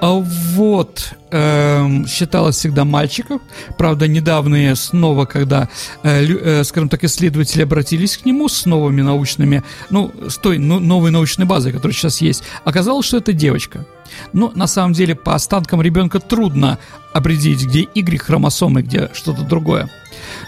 А 0.00 0.12
вот, 0.12 1.12
э, 1.32 2.06
считалось 2.06 2.56
всегда 2.56 2.84
мальчиков. 2.84 3.42
Правда, 3.76 4.06
недавно 4.06 4.76
снова, 4.76 5.24
когда, 5.24 5.68
э, 6.04 6.24
э, 6.24 6.64
скажем 6.64 6.88
так, 6.88 7.02
исследователи 7.02 7.62
обратились 7.62 8.16
к 8.16 8.24
нему 8.24 8.48
с 8.48 8.64
новыми 8.64 9.02
научными, 9.02 9.64
ну, 9.90 10.12
с 10.28 10.36
той 10.36 10.58
ну, 10.58 10.78
новой 10.78 11.10
научной 11.10 11.46
базой, 11.46 11.72
которая 11.72 11.94
сейчас 11.94 12.20
есть, 12.20 12.44
оказалось, 12.64 13.06
что 13.06 13.16
это 13.16 13.32
девочка. 13.32 13.86
Но 14.32 14.52
на 14.54 14.68
самом 14.68 14.92
деле 14.92 15.16
по 15.16 15.34
останкам 15.34 15.82
ребенка 15.82 16.20
трудно 16.20 16.78
определить, 17.12 17.66
где 17.66 17.82
Y-хромосомы, 17.82 18.82
где 18.82 19.10
что-то 19.14 19.42
другое. 19.42 19.90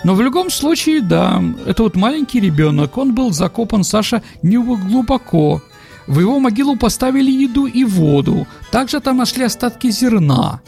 Но 0.05 0.15
в 0.15 0.23
любом 0.23 0.51
случае, 0.51 1.03
да, 1.03 1.43
это 1.67 1.83
вот 1.83 1.97
маленький 1.97 2.41
ребенок, 2.41 2.97
он 2.97 3.15
был 3.15 3.33
закопан, 3.33 3.83
Саша, 3.83 4.23
не 4.43 4.57
глубоко, 4.57 5.63
в 6.11 6.19
его 6.19 6.41
могилу 6.41 6.77
поставили 6.77 7.31
еду 7.31 7.67
и 7.67 7.85
воду. 7.85 8.49
Также 8.73 8.99
там 8.99 9.19
нашли 9.19 9.45
остатки 9.45 9.91
зерна. 9.93 10.61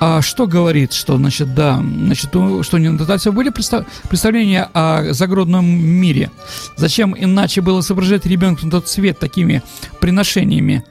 А 0.00 0.20
что 0.20 0.48
говорит, 0.48 0.92
что, 0.92 1.16
значит, 1.16 1.54
да, 1.54 1.76
значит, 1.76 2.30
что 2.30 2.78
неандертальцев 2.78 3.32
были 3.32 3.50
представ- 3.50 3.86
представления 4.08 4.68
о 4.74 5.12
загробном 5.12 5.64
мире? 5.64 6.32
Зачем 6.76 7.14
иначе 7.16 7.60
было 7.60 7.82
соображать 7.82 8.26
ребенка 8.26 8.64
на 8.64 8.72
тот 8.72 8.88
цвет 8.88 9.20
такими 9.20 9.62
приношениями? 10.00 10.84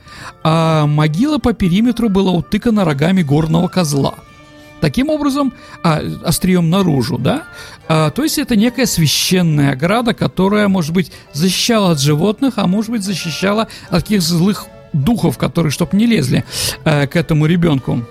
А 0.44 0.86
могила 0.88 1.38
по 1.38 1.52
периметру 1.52 2.08
была 2.08 2.32
утыкана 2.32 2.86
рогами 2.86 3.22
горного 3.22 3.68
козла– 3.68 4.16
Таким 4.84 5.10
образом, 5.10 5.54
а, 5.82 6.02
острием 6.26 6.70
наружу, 6.70 7.18
да? 7.18 7.44
А, 7.88 8.10
то 8.10 8.22
есть 8.22 8.38
это 8.38 8.58
некая 8.58 8.86
священная 8.86 9.72
ограда, 9.72 10.14
которая, 10.14 10.68
может 10.68 10.92
быть, 10.92 11.10
защищала 11.32 11.92
от 11.92 12.02
животных, 12.02 12.56
а 12.58 12.68
может 12.68 12.92
быть, 12.92 13.02
защищала 13.02 13.70
от 13.90 14.04
каких 14.04 14.22
злых 14.22 14.66
духов, 14.92 15.38
которые, 15.38 15.72
чтобы 15.72 15.96
не 15.96 16.06
лезли 16.06 16.44
а, 16.84 17.08
к 17.08 17.16
этому 17.16 17.46
ребенку. 17.46 18.06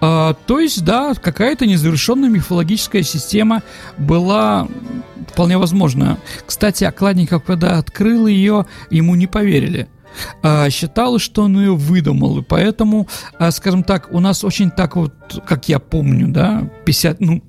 А, 0.00 0.34
то 0.46 0.58
есть, 0.58 0.84
да, 0.84 1.14
какая-то 1.14 1.66
незавершенная 1.66 2.28
мифологическая 2.28 3.04
система 3.04 3.62
была 3.96 4.66
вполне 5.30 5.56
возможна. 5.56 6.18
Кстати, 6.46 6.82
Окладников, 6.82 7.44
когда 7.44 7.78
открыл 7.78 8.26
ее, 8.26 8.66
ему 8.90 9.14
не 9.14 9.28
поверили– 9.28 9.86
а, 10.42 10.70
считалось, 10.70 11.22
что 11.22 11.42
он 11.42 11.58
ее 11.58 11.74
выдумал, 11.74 12.38
и 12.38 12.42
поэтому, 12.42 13.08
а, 13.38 13.50
скажем 13.50 13.82
так, 13.82 14.12
у 14.12 14.20
нас 14.20 14.44
очень 14.44 14.70
так 14.70 14.96
вот, 14.96 15.12
как 15.46 15.68
я 15.68 15.78
помню, 15.78 16.28
да, 16.28 16.68
50, 16.84 17.20
ну, 17.20 17.42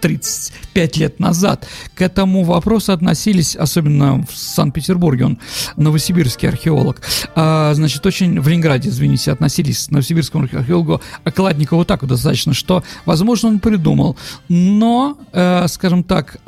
35 0.00 0.96
лет 0.96 1.20
назад 1.20 1.66
к 1.94 2.02
этому 2.02 2.42
вопросу 2.42 2.92
относились, 2.92 3.54
особенно 3.56 4.26
в 4.26 4.36
Санкт-Петербурге, 4.36 5.26
он 5.26 5.38
новосибирский 5.76 6.48
археолог, 6.48 7.00
а, 7.34 7.72
значит, 7.74 8.04
очень 8.04 8.40
в 8.40 8.48
Ленинграде, 8.48 8.88
извините, 8.88 9.32
относились 9.32 9.86
к 9.86 9.90
новосибирскому 9.90 10.44
археологу 10.44 11.00
Окладникову 11.24 11.84
так 11.84 12.02
вот 12.02 12.08
достаточно, 12.08 12.52
что, 12.54 12.82
возможно, 13.06 13.48
он 13.48 13.60
придумал, 13.60 14.16
но, 14.48 15.18
э, 15.32 15.66
скажем 15.68 16.02
так, 16.02 16.38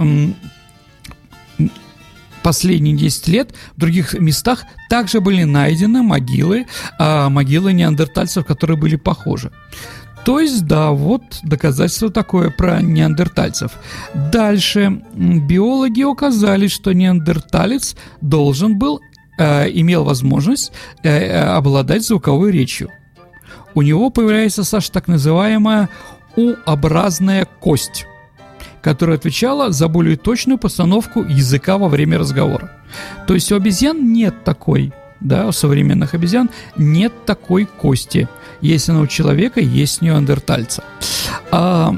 последние 2.45 2.95
10 2.95 3.29
лет 3.29 3.55
в 3.75 3.81
других 3.81 4.13
местах 4.15 4.65
также 4.89 5.21
были 5.21 5.43
найдены 5.45 6.03
могилы, 6.03 6.67
а, 6.99 7.31
могилы 7.31 7.73
неандертальцев, 7.73 8.47
которые 8.47 8.77
были 8.77 8.97
похожи. 8.97 9.51
То 10.25 10.41
есть, 10.41 10.67
да, 10.67 10.91
вот 10.91 11.23
доказательство 11.43 12.11
такое 12.11 12.51
про 12.51 12.81
неандертальцев. 12.81 13.73
Дальше. 14.33 15.03
Биологи 15.15 16.03
указали, 16.03 16.69
что 16.69 16.93
неандерталец 16.93 17.97
должен 18.23 18.79
был, 18.79 19.01
э, 19.39 19.69
имел 19.71 20.05
возможность 20.05 20.73
э, 21.03 21.09
э 21.09 21.57
обладать 21.57 22.07
звуковой 22.07 22.53
речью. 22.53 22.89
У 23.75 23.83
него 23.83 24.09
появляется, 24.09 24.65
Саша, 24.65 24.93
так 24.93 25.09
называемая 25.09 25.89
У-образная 26.37 27.47
кость 27.61 28.07
которая 28.85 29.17
отвечала 29.17 29.73
за 29.73 29.89
более 29.89 30.19
точную 30.19 30.59
постановку 30.59 31.23
языка 31.25 31.79
во 31.79 31.89
время 31.89 32.19
разговора. 32.19 32.71
То 33.27 33.33
есть 33.33 33.51
у 33.51 33.57
обезьян 33.57 34.13
нет 34.13 34.45
такой, 34.45 34.93
да, 35.21 35.47
у 35.47 35.53
современных 35.53 36.13
обезьян 36.13 36.51
нет 36.77 37.11
такой 37.25 37.65
кости. 37.65 38.29
Если 38.61 38.93
она 38.93 39.01
у 39.01 39.07
человека, 39.07 39.59
есть 39.59 40.03
неандертальца. 40.03 40.85
А, 41.51 41.95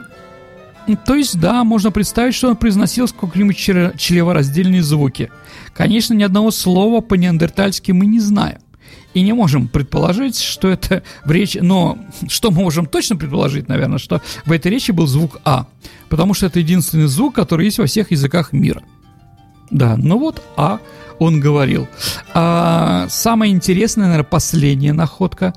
то 1.04 1.16
есть, 1.16 1.40
да, 1.40 1.64
можно 1.64 1.90
представить, 1.90 2.36
что 2.36 2.50
он 2.50 2.56
произносил 2.56 3.08
сколько-нибудь 3.08 3.56
чревораздельные 3.56 4.84
звуки. 4.84 5.32
Конечно, 5.74 6.14
ни 6.14 6.22
одного 6.22 6.52
слова 6.52 7.00
по-неандертальски 7.00 7.90
мы 7.90 8.06
не 8.06 8.20
знаем 8.20 8.58
и 9.16 9.22
не 9.22 9.32
можем 9.32 9.66
предположить, 9.66 10.38
что 10.38 10.68
это 10.68 11.02
в 11.24 11.30
речи... 11.30 11.56
Но 11.56 11.96
что 12.28 12.50
мы 12.50 12.60
можем 12.60 12.84
точно 12.84 13.16
предположить, 13.16 13.66
наверное, 13.66 13.96
что 13.96 14.20
в 14.44 14.52
этой 14.52 14.70
речи 14.70 14.90
был 14.90 15.06
звук 15.06 15.40
«а», 15.42 15.68
потому 16.10 16.34
что 16.34 16.44
это 16.44 16.58
единственный 16.58 17.06
звук, 17.06 17.34
который 17.34 17.64
есть 17.64 17.78
во 17.78 17.86
всех 17.86 18.10
языках 18.10 18.52
мира. 18.52 18.82
Да, 19.70 19.96
ну 19.96 20.18
вот 20.18 20.42
«а» 20.58 20.80
он 21.18 21.40
говорил. 21.40 21.88
А, 22.34 23.06
самая 23.08 23.48
интересная, 23.48 24.08
наверное, 24.08 24.28
последняя 24.28 24.92
находка, 24.92 25.54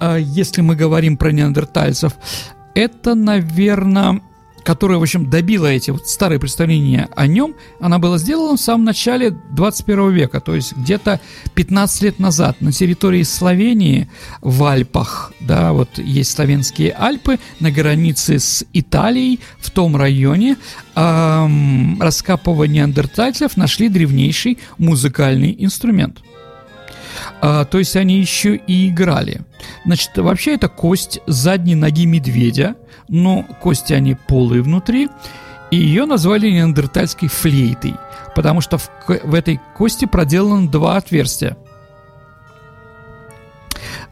а, 0.00 0.16
если 0.16 0.62
мы 0.62 0.74
говорим 0.74 1.16
про 1.16 1.30
неандертальцев, 1.30 2.12
это, 2.74 3.14
наверное, 3.14 4.20
которая, 4.66 4.98
в 4.98 5.02
общем, 5.02 5.30
добила 5.30 5.66
эти 5.66 5.92
вот 5.92 6.08
старые 6.08 6.40
представления 6.40 7.08
о 7.14 7.28
нем, 7.28 7.54
она 7.78 8.00
была 8.00 8.18
сделана 8.18 8.56
в 8.56 8.60
самом 8.60 8.84
начале 8.84 9.30
21 9.30 10.10
века, 10.10 10.40
то 10.40 10.56
есть 10.56 10.76
где-то 10.76 11.20
15 11.54 12.02
лет 12.02 12.18
назад 12.18 12.60
на 12.60 12.72
территории 12.72 13.22
Словении 13.22 14.10
в 14.40 14.64
Альпах, 14.64 15.32
да, 15.38 15.72
вот 15.72 15.98
есть 15.98 16.32
славянские 16.32 16.96
Альпы 16.98 17.38
на 17.60 17.70
границе 17.70 18.40
с 18.40 18.64
Италией, 18.72 19.38
в 19.60 19.70
том 19.70 19.94
районе 19.94 20.56
эм, 20.96 22.02
раскапывая 22.02 22.66
неандертальцев 22.66 23.56
нашли 23.56 23.88
древнейший 23.88 24.58
музыкальный 24.78 25.54
инструмент. 25.60 26.22
А, 27.40 27.64
то 27.64 27.78
есть 27.78 27.94
они 27.94 28.18
еще 28.18 28.56
и 28.56 28.88
играли. 28.88 29.42
Значит, 29.84 30.10
вообще 30.16 30.54
это 30.54 30.68
кость 30.68 31.20
задней 31.26 31.76
ноги 31.76 32.04
медведя, 32.04 32.74
но 33.08 33.44
кости 33.60 33.92
они 33.92 34.14
полые 34.14 34.62
внутри, 34.62 35.08
и 35.70 35.76
ее 35.76 36.06
назвали 36.06 36.50
неандертальской 36.50 37.28
флейтой, 37.28 37.94
потому 38.34 38.60
что 38.60 38.78
в, 38.78 38.90
в 39.06 39.34
этой 39.34 39.60
кости 39.74 40.04
проделано 40.04 40.68
два 40.68 40.96
отверстия. 40.96 41.56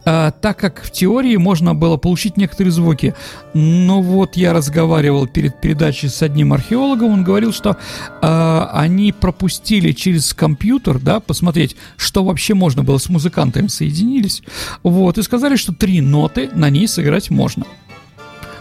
а, 0.04 0.30
так 0.30 0.58
как 0.58 0.82
в 0.82 0.90
теории 0.90 1.36
можно 1.36 1.74
было 1.74 1.96
получить 1.96 2.36
некоторые 2.36 2.72
звуки. 2.72 3.14
Но 3.54 4.02
вот 4.02 4.36
я 4.36 4.52
разговаривал 4.52 5.26
перед 5.26 5.60
передачей 5.60 6.08
с 6.08 6.22
одним 6.22 6.52
археологом, 6.52 7.12
он 7.12 7.24
говорил, 7.24 7.52
что 7.52 7.76
а, 8.20 8.70
они 8.72 9.12
пропустили 9.12 9.92
через 9.92 10.34
компьютер, 10.34 10.98
да, 10.98 11.20
посмотреть, 11.20 11.76
что 11.96 12.24
вообще 12.24 12.54
можно 12.54 12.82
было 12.84 12.98
с 12.98 13.08
музыкантами 13.08 13.68
соединились, 13.68 14.42
вот, 14.82 15.18
и 15.18 15.22
сказали, 15.22 15.56
что 15.56 15.72
три 15.72 16.00
ноты 16.00 16.50
на 16.54 16.70
ней 16.70 16.86
сыграть 16.88 17.30
можно. 17.30 17.64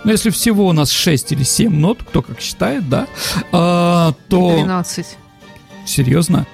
Но 0.03 0.11
если 0.11 0.29
всего 0.29 0.67
у 0.67 0.73
нас 0.73 0.91
6 0.91 1.31
или 1.31 1.43
7 1.43 1.73
нот, 1.73 1.99
кто 2.03 2.21
как 2.21 2.39
считает, 2.39 2.89
да, 2.89 3.07
а, 3.51 4.13
то... 4.29 4.55
12. 4.55 5.05
Серьезно? 5.85 6.45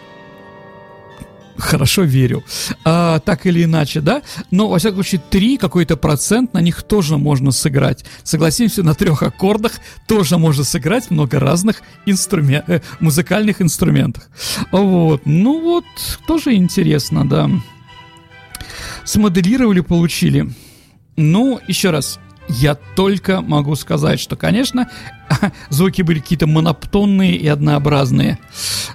хорошо 1.59 2.03
верю. 2.03 2.43
А, 2.83 3.19
так 3.19 3.45
или 3.45 3.63
иначе, 3.63 4.01
да? 4.01 4.21
Но, 4.51 4.69
во 4.69 4.79
всяком 4.79 5.03
случае, 5.03 5.21
три 5.29 5.57
какой-то 5.57 5.97
процент 5.97 6.53
на 6.53 6.61
них 6.61 6.83
тоже 6.83 7.17
можно 7.17 7.51
сыграть. 7.51 8.05
Согласимся, 8.23 8.83
на 8.83 8.95
трех 8.95 9.23
аккордах 9.23 9.73
тоже 10.07 10.37
можно 10.37 10.63
сыграть 10.63 11.11
много 11.11 11.39
разных 11.39 11.81
инструмен... 12.05 12.63
э, 12.67 12.79
музыкальных 12.99 13.61
инструментов. 13.61 14.23
Вот. 14.71 15.21
Ну 15.25 15.61
вот, 15.61 15.85
тоже 16.27 16.55
интересно, 16.55 17.27
да. 17.27 17.49
Смоделировали, 19.03 19.81
получили. 19.81 20.49
Ну, 21.15 21.59
еще 21.67 21.89
раз, 21.89 22.19
я 22.49 22.75
только 22.95 23.41
могу 23.41 23.75
сказать, 23.75 24.19
что, 24.19 24.35
конечно, 24.35 24.89
звуки 25.69 26.01
были 26.01 26.19
какие-то 26.19 26.47
монотонные 26.47 27.35
и 27.35 27.47
однообразные. 27.47 28.39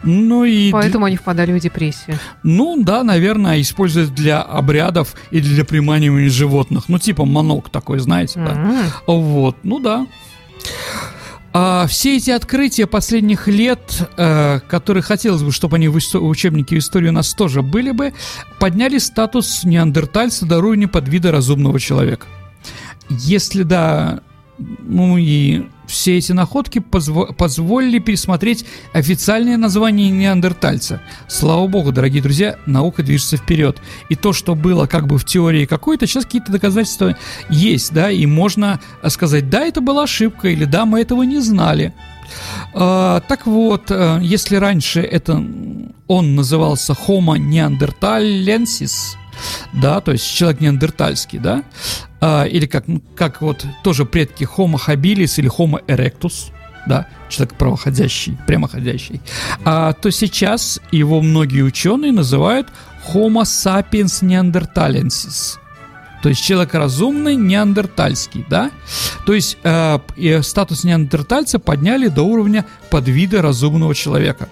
Ну 0.03 0.45
и 0.45 0.71
Поэтому 0.73 1.07
они 1.07 1.17
впадали 1.17 1.53
в 1.53 1.61
депрессию. 1.61 2.19
Ну 2.43 2.83
да, 2.83 3.05
наверное, 3.05 3.61
используют 3.61 4.15
для 4.15 4.43
обрядов 4.43 5.15
и 5.31 5.41
для 5.41 5.65
приманивания 5.65 6.29
животных. 6.29 6.85
Ну 6.89 6.99
типа 6.99 7.25
манок 7.25 7.71
такой, 7.71 8.01
знаете, 8.01 8.41
да. 8.41 8.93
Вот, 9.07 9.57
ну 9.63 9.79
да. 9.79 10.07
А 11.57 11.87
все 11.87 12.17
эти 12.17 12.33
открытия 12.33 12.89
последних 12.89 13.47
лет, 13.47 14.09
э, 14.17 14.59
которые 14.69 15.05
хотелось 15.05 15.45
бы, 15.45 15.53
чтобы 15.53 15.77
они 15.77 15.87
в 15.87 15.95
учебнике 15.95 16.79
истории 16.79 17.11
у 17.11 17.13
нас 17.13 17.33
тоже 17.33 17.63
были 17.63 17.93
бы, 17.93 18.13
подняли 18.59 18.99
статус 18.99 19.63
неандертальца 19.63 20.47
до 20.47 20.59
уровня 20.59 20.89
подвида 20.89 21.31
разумного 21.31 21.79
человека. 21.79 22.27
Если 23.09 23.63
да, 23.63 24.21
ну 24.59 25.19
и 25.19 25.67
все 25.87 26.17
эти 26.17 26.33
находки 26.33 26.79
позво- 26.79 27.35
позволили 27.35 27.99
пересмотреть 27.99 28.65
официальное 28.93 29.57
название 29.57 30.11
неандертальца. 30.11 31.01
Слава 31.29 31.67
богу, 31.67 31.93
дорогие 31.93 32.23
друзья, 32.23 32.57
наука 32.67 33.03
движется 33.03 33.37
вперед. 33.37 33.81
И 34.09 34.15
то, 34.15 34.33
что 34.33 34.55
было 34.55 34.87
как 34.87 35.07
бы 35.07 35.19
в 35.19 35.25
теории 35.25 35.67
какой-то, 35.67 36.07
сейчас 36.07 36.25
какие-то 36.25 36.53
доказательства 36.53 37.17
есть, 37.51 37.93
да, 37.93 38.11
и 38.11 38.27
можно 38.27 38.81
сказать, 39.09 39.51
да, 39.51 39.65
это 39.65 39.81
была 39.81 40.05
ошибка, 40.05 40.49
или 40.49 40.65
да, 40.65 40.87
мы 40.87 41.01
этого 41.01 41.23
не 41.23 41.41
знали. 41.41 41.95
А, 42.73 43.21
так 43.21 43.47
вот, 43.47 43.91
э, 43.91 44.19
если 44.23 44.57
раньше 44.57 45.01
это 45.01 45.45
он 46.07 46.35
назывался 46.35 46.93
Homo 46.93 47.37
neanderthalensis, 47.37 49.17
да, 49.73 50.01
то 50.01 50.13
есть 50.13 50.31
человек 50.31 50.61
неандертальский, 50.61 51.39
да, 51.39 51.63
а, 52.21 52.45
или 52.45 52.67
как, 52.67 52.85
как 53.17 53.43
вот 53.43 53.65
тоже 53.83 54.05
предки 54.05 54.45
Homo 54.45 54.79
habilis 54.87 55.35
или 55.39 55.51
Homo 55.51 55.85
erectus, 55.87 56.53
да, 56.87 57.07
человек 57.29 57.55
правоходящий, 57.57 58.37
прямоходящий, 58.47 59.21
а, 59.65 59.93
то 59.93 60.11
сейчас 60.11 60.81
его 60.91 61.21
многие 61.21 61.63
ученые 61.63 62.13
называют 62.13 62.69
Homo 63.13 63.43
sapiens 63.43 64.23
neanderthalensis, 64.23 65.59
то 66.25 66.31
есть 66.31 66.43
человек 66.43 66.73
разумный, 66.73 67.37
неандертальский, 67.37 68.47
да? 68.49 68.71
То 69.27 69.35
есть 69.35 69.59
э, 69.63 69.99
статус 70.41 70.83
неандертальца 70.83 71.59
подняли 71.59 72.09
до 72.09 72.23
уровня 72.23 72.65
подвида 72.89 73.43
разумного 73.43 73.95
человека. 73.95 74.49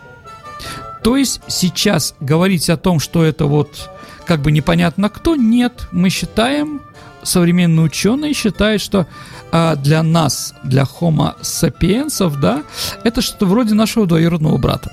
То 1.03 1.17
есть 1.17 1.41
сейчас 1.49 2.15
говорить 2.21 2.69
о 2.69 2.77
том, 2.77 3.01
что 3.01 3.25
это 3.25 3.47
вот 3.47 3.89
как 4.33 4.41
бы 4.41 4.51
непонятно 4.51 5.11
кто, 5.11 5.37
нет, 5.37 5.89
мы 5.93 6.09
считаем, 6.09 6.81
современные 7.23 7.85
ученые 7.85 8.33
считают, 8.33 8.81
что 8.81 9.07
а, 9.51 9.77
для 9.77 10.03
нас, 10.03 10.55
для 10.65 10.85
Homo 10.85 11.35
sapiensов, 11.43 12.41
да, 12.41 12.63
это 13.05 13.21
что-то 13.21 13.45
вроде 13.45 13.75
нашего 13.75 14.07
двоюродного 14.07 14.57
брата. 14.57 14.91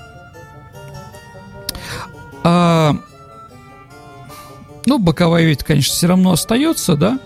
А, 2.44 2.98
ну, 4.86 4.98
боковая 4.98 5.44
ведь, 5.44 5.62
конечно, 5.62 5.92
все 5.94 6.06
равно 6.06 6.32
остается, 6.32 6.96
да. 6.96 7.18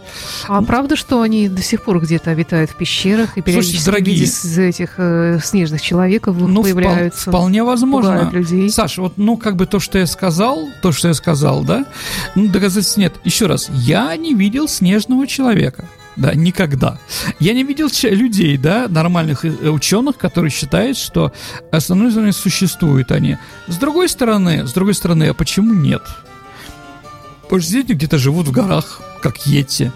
А 0.49 0.63
правда, 0.63 0.97
что 0.97 1.23
они 1.23 1.49
до 1.49 1.63
сих 1.63 1.83
пор 1.83 2.01
где-то 2.01 2.31
обитают 2.31 2.71
в 2.71 2.77
пещерах 2.77 3.39
и 3.39 3.43
периодически 3.43 3.77
Слушайте, 3.77 3.91
дорогие, 3.91 4.25
из 4.25 4.59
этих 4.59 4.95
э, 4.99 5.39
снежных 5.43 5.81
человеков 5.81 6.37
ну, 6.37 6.63
появляются? 6.63 7.31
вполне 7.31 7.63
возможно. 7.63 8.31
людей. 8.33 8.69
Саша, 8.71 9.03
вот, 9.03 9.15
ну, 9.17 9.37
как 9.37 9.57
бы 9.57 9.67
то, 9.67 9.79
что 9.79 9.99
я 9.99 10.07
сказал, 10.07 10.69
то, 10.83 10.93
что 10.93 11.09
я 11.09 11.15
сказал, 11.15 11.65
да, 11.65 11.87
ну, 12.35 12.49
доказательств 12.49 12.97
нет. 12.97 13.15
Еще 13.25 13.47
раз, 13.47 13.69
я 13.71 14.17
не 14.17 14.35
видел 14.35 14.69
снежного 14.69 15.27
человека. 15.27 15.89
Да, 16.17 16.33
никогда. 16.35 16.99
Я 17.41 17.55
не 17.55 17.65
видел 17.65 17.89
людей, 18.03 18.57
да, 18.57 18.87
нормальных 18.89 19.45
э, 19.45 19.69
ученых, 19.69 20.17
которые 20.17 20.51
считают, 20.51 20.97
что 20.97 21.33
основные 21.73 22.33
существуют 22.33 23.11
они. 23.11 23.37
С 23.67 23.77
другой 23.77 24.09
стороны, 24.09 24.67
с 24.67 24.73
другой 24.73 24.95
стороны, 24.95 25.25
а 25.25 25.35
почему 25.35 25.75
нет? 25.75 26.03
Дети 27.51 27.93
где-то 27.93 28.19
живут 28.19 28.49
в 28.49 28.53
горах, 28.53 29.01
как 29.23 29.47
Йети. 29.47 29.93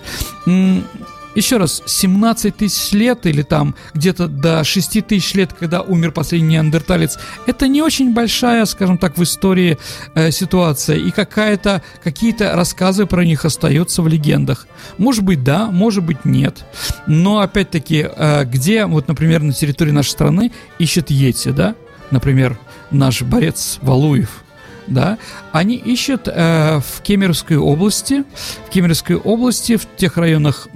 Еще 1.35 1.59
раз, 1.59 1.83
17 1.87 2.57
тысяч 2.57 2.93
лет 2.93 3.25
или 3.25 3.43
там 3.43 3.77
где-то 3.95 4.27
до 4.27 4.65
6 4.65 5.07
тысяч 5.07 5.35
лет, 5.35 5.53
когда 5.53 5.83
умер 5.83 6.11
последний 6.11 6.55
неандерталец, 6.55 7.17
это 7.47 7.69
не 7.69 7.81
очень 7.81 8.13
большая, 8.13 8.65
скажем 8.65 8.99
так, 8.99 9.17
в 9.17 9.23
истории 9.23 9.79
э, 10.15 10.33
ситуация. 10.33 10.97
И 10.97 11.13
какая-то, 11.13 11.83
какие-то 12.03 12.57
рассказы 12.57 13.07
про 13.07 13.25
них 13.25 13.45
остаются 13.45 14.03
в 14.03 14.09
легендах. 14.09 14.67
Может 14.97 15.23
быть, 15.23 15.45
да, 15.45 15.71
может 15.71 16.03
быть, 16.03 16.25
нет. 16.25 16.65
Но, 17.07 17.39
опять-таки, 17.39 18.09
э, 18.09 18.45
где, 18.45 18.87
вот, 18.87 19.07
например, 19.07 19.43
на 19.43 19.53
территории 19.53 19.93
нашей 19.93 20.11
страны 20.11 20.51
ищет 20.81 21.11
Йети, 21.11 21.51
да? 21.51 21.77
Например, 22.11 22.59
наш 22.91 23.23
борец 23.23 23.79
Валуев– 23.83 24.43
да, 24.89 25.19
они 25.53 25.77
ищут 25.77 26.29
э, 26.29 26.81
в 26.81 27.03
Кемеровской 27.03 27.57
области, 27.57 28.25
в 28.67 28.71
Кемеровской 28.71 29.17
области, 29.17 29.77
в 29.77 29.87
тех 29.97 30.17
районах, 30.17 30.69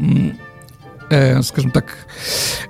э, 1.11 1.43
скажем 1.43 1.71
так, 1.71 1.87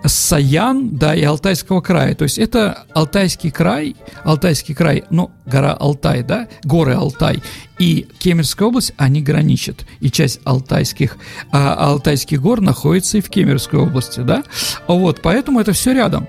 Саян, 0.05 0.96
да, 0.96 1.14
и 1.14 1.22
Алтайского 1.22 1.81
края. 1.81 2.14
То 2.14 2.24
есть 2.24 2.38
это 2.38 2.85
Алтайский 2.94 3.50
край, 3.50 3.96
Алтайский 4.24 4.74
край, 4.74 5.05
ну, 5.11 5.31
гора 5.46 5.72
Алтай, 5.72 6.22
да, 6.22 6.48
горы 6.64 6.94
Алтай, 6.94 7.42
и 7.78 8.07
Кемеровская 8.18 8.68
область, 8.68 8.94
они 8.96 9.22
граничат. 9.22 9.87
И 10.00 10.11
часть 10.11 10.40
алтайских, 10.44 11.16
а, 11.50 11.74
алтайских 11.74 12.40
гор 12.40 12.61
находится 12.61 13.18
и 13.18 13.20
в 13.20 13.28
Кемеровской 13.28 13.81
области, 13.81 14.20
да. 14.20 14.42
Вот, 14.87 15.20
поэтому 15.22 15.61
это 15.61 15.72
все 15.72 15.92
рядом. 15.92 16.28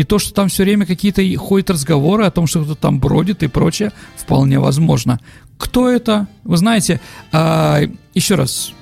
И 0.00 0.02
то, 0.02 0.18
что 0.18 0.32
там 0.32 0.48
все 0.48 0.62
время 0.62 0.86
какие-то 0.86 1.22
ходят 1.36 1.68
разговоры 1.68 2.24
о 2.24 2.30
том, 2.30 2.46
что 2.46 2.62
кто-то 2.64 2.80
там 2.80 3.00
бродит 3.00 3.42
и 3.42 3.48
прочее, 3.48 3.92
вполне 4.16 4.58
возможно. 4.58 5.20
Кто 5.58 5.90
это? 5.90 6.26
Вы 6.42 6.56
знаете, 6.56 7.02
а, 7.32 7.82
еще 8.14 8.36
раз, 8.36 8.72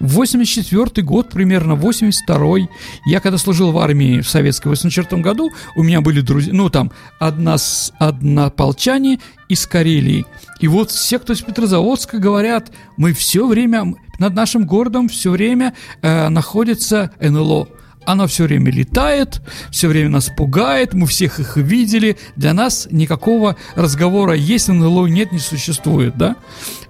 84 0.00 1.06
год, 1.06 1.28
примерно 1.28 1.76
82 1.76 2.68
я 3.06 3.20
когда 3.20 3.38
служил 3.38 3.70
в 3.70 3.78
армии 3.78 4.22
в 4.22 4.28
советской 4.28 4.66
84 4.66 5.22
году, 5.22 5.50
у 5.76 5.84
меня 5.84 6.00
были 6.00 6.20
друзья, 6.20 6.52
ну 6.52 6.68
там, 6.68 6.90
одна, 7.20 7.54
однополчане 8.00 9.20
из 9.48 9.68
Карелии. 9.68 10.26
И 10.58 10.66
вот 10.66 10.90
все, 10.90 11.20
кто 11.20 11.32
из 11.32 11.42
Петрозаводска, 11.42 12.18
говорят, 12.18 12.72
мы 12.96 13.12
все 13.12 13.46
время, 13.46 13.94
над 14.18 14.34
нашим 14.34 14.66
городом 14.66 15.08
все 15.08 15.30
время 15.30 15.74
э, 16.02 16.28
находится 16.28 17.12
НЛО. 17.20 17.68
Оно 18.06 18.26
все 18.26 18.44
время 18.44 18.70
летает, 18.72 19.42
все 19.70 19.88
время 19.88 20.08
нас 20.08 20.30
пугает, 20.34 20.94
мы 20.94 21.06
всех 21.06 21.38
их 21.38 21.56
видели. 21.56 22.16
Для 22.36 22.54
нас 22.54 22.88
никакого 22.90 23.56
разговора 23.74 24.34
есть 24.34 24.68
НЛО, 24.68 25.06
нет, 25.06 25.32
не 25.32 25.38
существует, 25.38 26.16
да? 26.16 26.36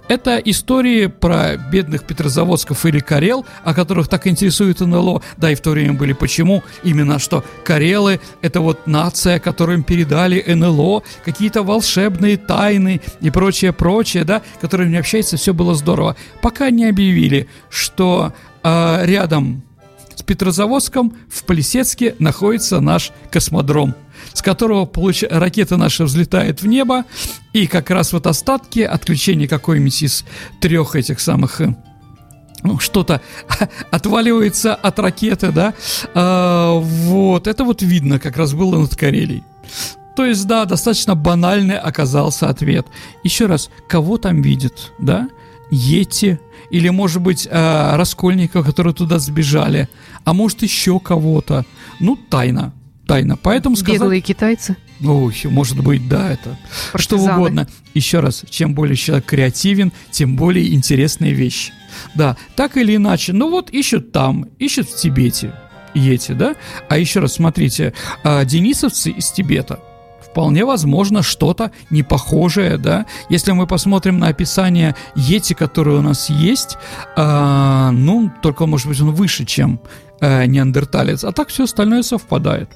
Это 0.07 0.37
истории 0.37 1.07
про 1.07 1.55
бедных 1.55 2.05
петрозаводсков 2.05 2.85
или 2.85 2.99
карел, 2.99 3.45
о 3.63 3.73
которых 3.73 4.09
так 4.09 4.27
интересует 4.27 4.81
НЛО. 4.81 5.21
Да, 5.37 5.51
и 5.51 5.55
в 5.55 5.61
то 5.61 5.71
время 5.71 5.93
были 5.93 6.13
почему? 6.13 6.63
Именно 6.83 7.17
что 7.19 7.45
карелы– 7.63 8.19
это 8.41 8.59
вот 8.59 8.87
нация, 8.87 9.39
которым 9.39 9.83
передали 9.83 10.43
НЛО, 10.53 11.03
какие-то 11.23 11.63
волшебные 11.63 12.37
тайны 12.37 12.99
и 13.21 13.29
прочее, 13.29 13.71
прочее, 13.71 14.25
да, 14.25 14.41
которыми 14.59 14.97
общается, 14.97 15.37
все 15.37 15.53
было 15.53 15.75
здорово. 15.75 16.17
Пока 16.41 16.69
не 16.71 16.85
объявили, 16.85 17.47
что 17.69 18.33
э, 18.63 19.05
рядом 19.05 19.63
с 20.21 20.23
Петрозаводском 20.23 21.15
в 21.29 21.43
Полисецке 21.45 22.15
находится 22.19 22.79
наш 22.79 23.11
космодром, 23.31 23.95
с 24.33 24.43
которого 24.43 24.85
получ... 24.85 25.23
ракета 25.23 25.77
наша 25.77 26.03
взлетает 26.03 26.61
в 26.61 26.67
небо, 26.67 27.05
и 27.53 27.65
как 27.65 27.89
раз 27.89 28.13
вот 28.13 28.27
остатки 28.27 28.81
отключения 28.81 29.47
какой-нибудь 29.47 30.03
из 30.03 30.23
трех 30.59 30.95
этих 30.95 31.19
самых 31.19 31.59
э, 31.61 31.75
ну, 32.61 32.77
что-то 32.77 33.19
отваливается 33.91 34.75
от 34.75 34.99
ракеты, 34.99 35.51
да, 35.51 35.73
а, 36.13 36.75
вот, 36.77 37.47
это 37.47 37.63
вот 37.63 37.81
видно, 37.81 38.19
как 38.19 38.37
раз 38.37 38.53
было 38.53 38.77
над 38.77 38.95
Карелией. 38.95 39.43
То 40.15 40.23
есть, 40.23 40.45
да, 40.45 40.65
достаточно 40.65 41.15
банальный 41.15 41.79
оказался 41.79 42.47
ответ. 42.47 42.85
Еще 43.23 43.47
раз, 43.47 43.71
кого 43.87 44.19
там 44.19 44.43
видит, 44.43 44.91
да? 44.99 45.29
Йети, 45.71 46.39
или, 46.69 46.89
может 46.89 47.21
быть, 47.21 47.47
э, 47.49 47.95
раскольников, 47.95 48.65
которые 48.65 48.93
туда 48.93 49.19
сбежали, 49.19 49.89
а 50.23 50.33
может, 50.33 50.61
еще 50.61 50.99
кого-то. 50.99 51.65
Ну, 51.99 52.17
тайна, 52.17 52.73
тайна. 53.07 53.37
Поэтому 53.37 53.75
сказать... 53.75 53.99
Беглые 53.99 54.21
китайцы? 54.21 54.75
Ой, 55.03 55.35
может 55.45 55.81
быть, 55.81 56.07
да, 56.07 56.31
это 56.31 56.57
Партизаны. 56.91 57.23
что 57.23 57.33
угодно. 57.33 57.67
Еще 57.93 58.19
раз, 58.19 58.43
чем 58.49 58.73
более 58.73 58.95
человек 58.95 59.25
креативен, 59.25 59.91
тем 60.11 60.35
более 60.35 60.73
интересные 60.73 61.33
вещи. 61.33 61.73
Да, 62.15 62.37
так 62.55 62.77
или 62.77 62.95
иначе, 62.95 63.33
ну 63.33 63.49
вот 63.49 63.69
ищут 63.71 64.11
там, 64.11 64.45
ищут 64.59 64.87
в 64.87 64.95
Тибете, 64.95 65.53
Йети, 65.93 66.33
да? 66.33 66.55
А 66.87 66.97
еще 66.97 67.19
раз, 67.19 67.33
смотрите, 67.33 67.93
а, 68.23 68.45
денисовцы 68.45 69.09
из 69.11 69.31
Тибета– 69.31 69.79
вполне 70.31 70.65
возможно 70.65 71.21
что-то 71.23 71.71
непохожее, 71.89 72.77
да. 72.77 73.05
Если 73.29 73.51
мы 73.51 73.67
посмотрим 73.67 74.19
на 74.19 74.27
описание 74.27 74.95
Йети, 75.15 75.53
которое 75.53 75.97
у 75.97 76.01
нас 76.01 76.29
есть, 76.29 76.77
э, 77.17 77.89
ну, 77.91 78.31
только, 78.41 78.65
может 78.65 78.87
быть, 78.87 79.01
он 79.01 79.11
выше, 79.11 79.45
чем 79.45 79.79
э, 80.21 80.45
неандерталец, 80.45 81.23
а 81.23 81.31
так 81.31 81.49
все 81.49 81.65
остальное 81.65 82.03
совпадает. 82.03 82.69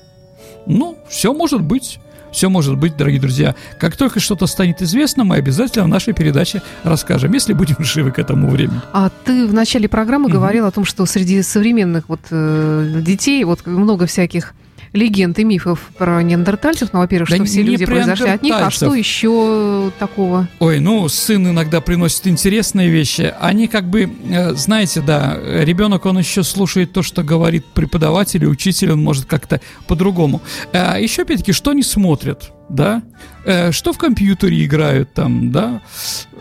Ну, 0.67 0.97
все 1.09 1.33
может 1.33 1.61
быть. 1.61 1.99
Все 2.31 2.49
может 2.49 2.77
быть, 2.77 2.97
дорогие 2.97 3.21
друзья. 3.21 3.55
Как 3.79 3.95
только 3.95 4.19
что-то 4.19 4.45
станет 4.45 4.81
известно, 4.81 5.23
мы 5.23 5.37
обязательно 5.37 5.85
в 5.85 5.87
нашей 5.87 6.13
передаче 6.13 6.61
расскажем, 6.83 7.31
если 7.31 7.53
будем 7.53 7.77
живы 7.79 8.11
к 8.11 8.19
этому 8.19 8.49
времени. 8.49 8.81
А 8.91 9.09
ты 9.23 9.47
в 9.47 9.53
начале 9.53 9.87
программы 9.87 10.27
mm-hmm. 10.27 10.33
говорил 10.33 10.65
о 10.65 10.71
том, 10.71 10.83
что 10.83 11.05
среди 11.05 11.41
современных 11.41 12.09
вот 12.09 12.19
э, 12.31 13.01
детей 13.01 13.41
вот 13.45 13.65
много 13.65 14.05
всяких 14.05 14.53
легенд 14.95 15.37
и 15.37 15.43
мифов 15.43 15.91
про 15.97 16.23
неандертальцев. 16.23 16.89
Ну, 16.93 16.99
во-первых, 16.99 17.29
да 17.29 17.35
что 17.35 17.45
все 17.45 17.61
люди 17.61 17.85
произошли 17.85 18.29
от 18.29 18.41
них, 18.41 18.55
а 18.57 18.71
что 18.71 18.93
еще 18.95 19.91
такого? 19.99 20.47
Ой, 20.59 20.79
ну, 20.79 21.07
сын 21.09 21.47
иногда 21.47 21.81
приносит 21.81 22.27
интересные 22.27 22.89
вещи. 22.89 23.33
Они 23.39 23.67
как 23.67 23.89
бы, 23.89 24.09
э, 24.29 24.53
знаете, 24.53 25.01
да, 25.01 25.37
ребенок, 25.43 26.05
он 26.05 26.17
еще 26.17 26.43
слушает 26.43 26.93
то, 26.93 27.03
что 27.03 27.23
говорит 27.23 27.65
преподаватель 27.65 28.43
и 28.43 28.47
учитель, 28.47 28.91
он 28.91 29.03
может 29.03 29.25
как-то 29.25 29.61
по-другому. 29.87 30.41
А 30.71 30.97
еще, 30.99 31.23
опять-таки, 31.23 31.51
что 31.51 31.71
они 31.71 31.83
смотрят? 31.83 32.51
Да, 32.69 33.03
э, 33.45 33.71
что 33.71 33.93
в 33.93 33.97
компьютере 33.97 34.65
играют 34.65 35.13
там, 35.13 35.51
да, 35.51 35.81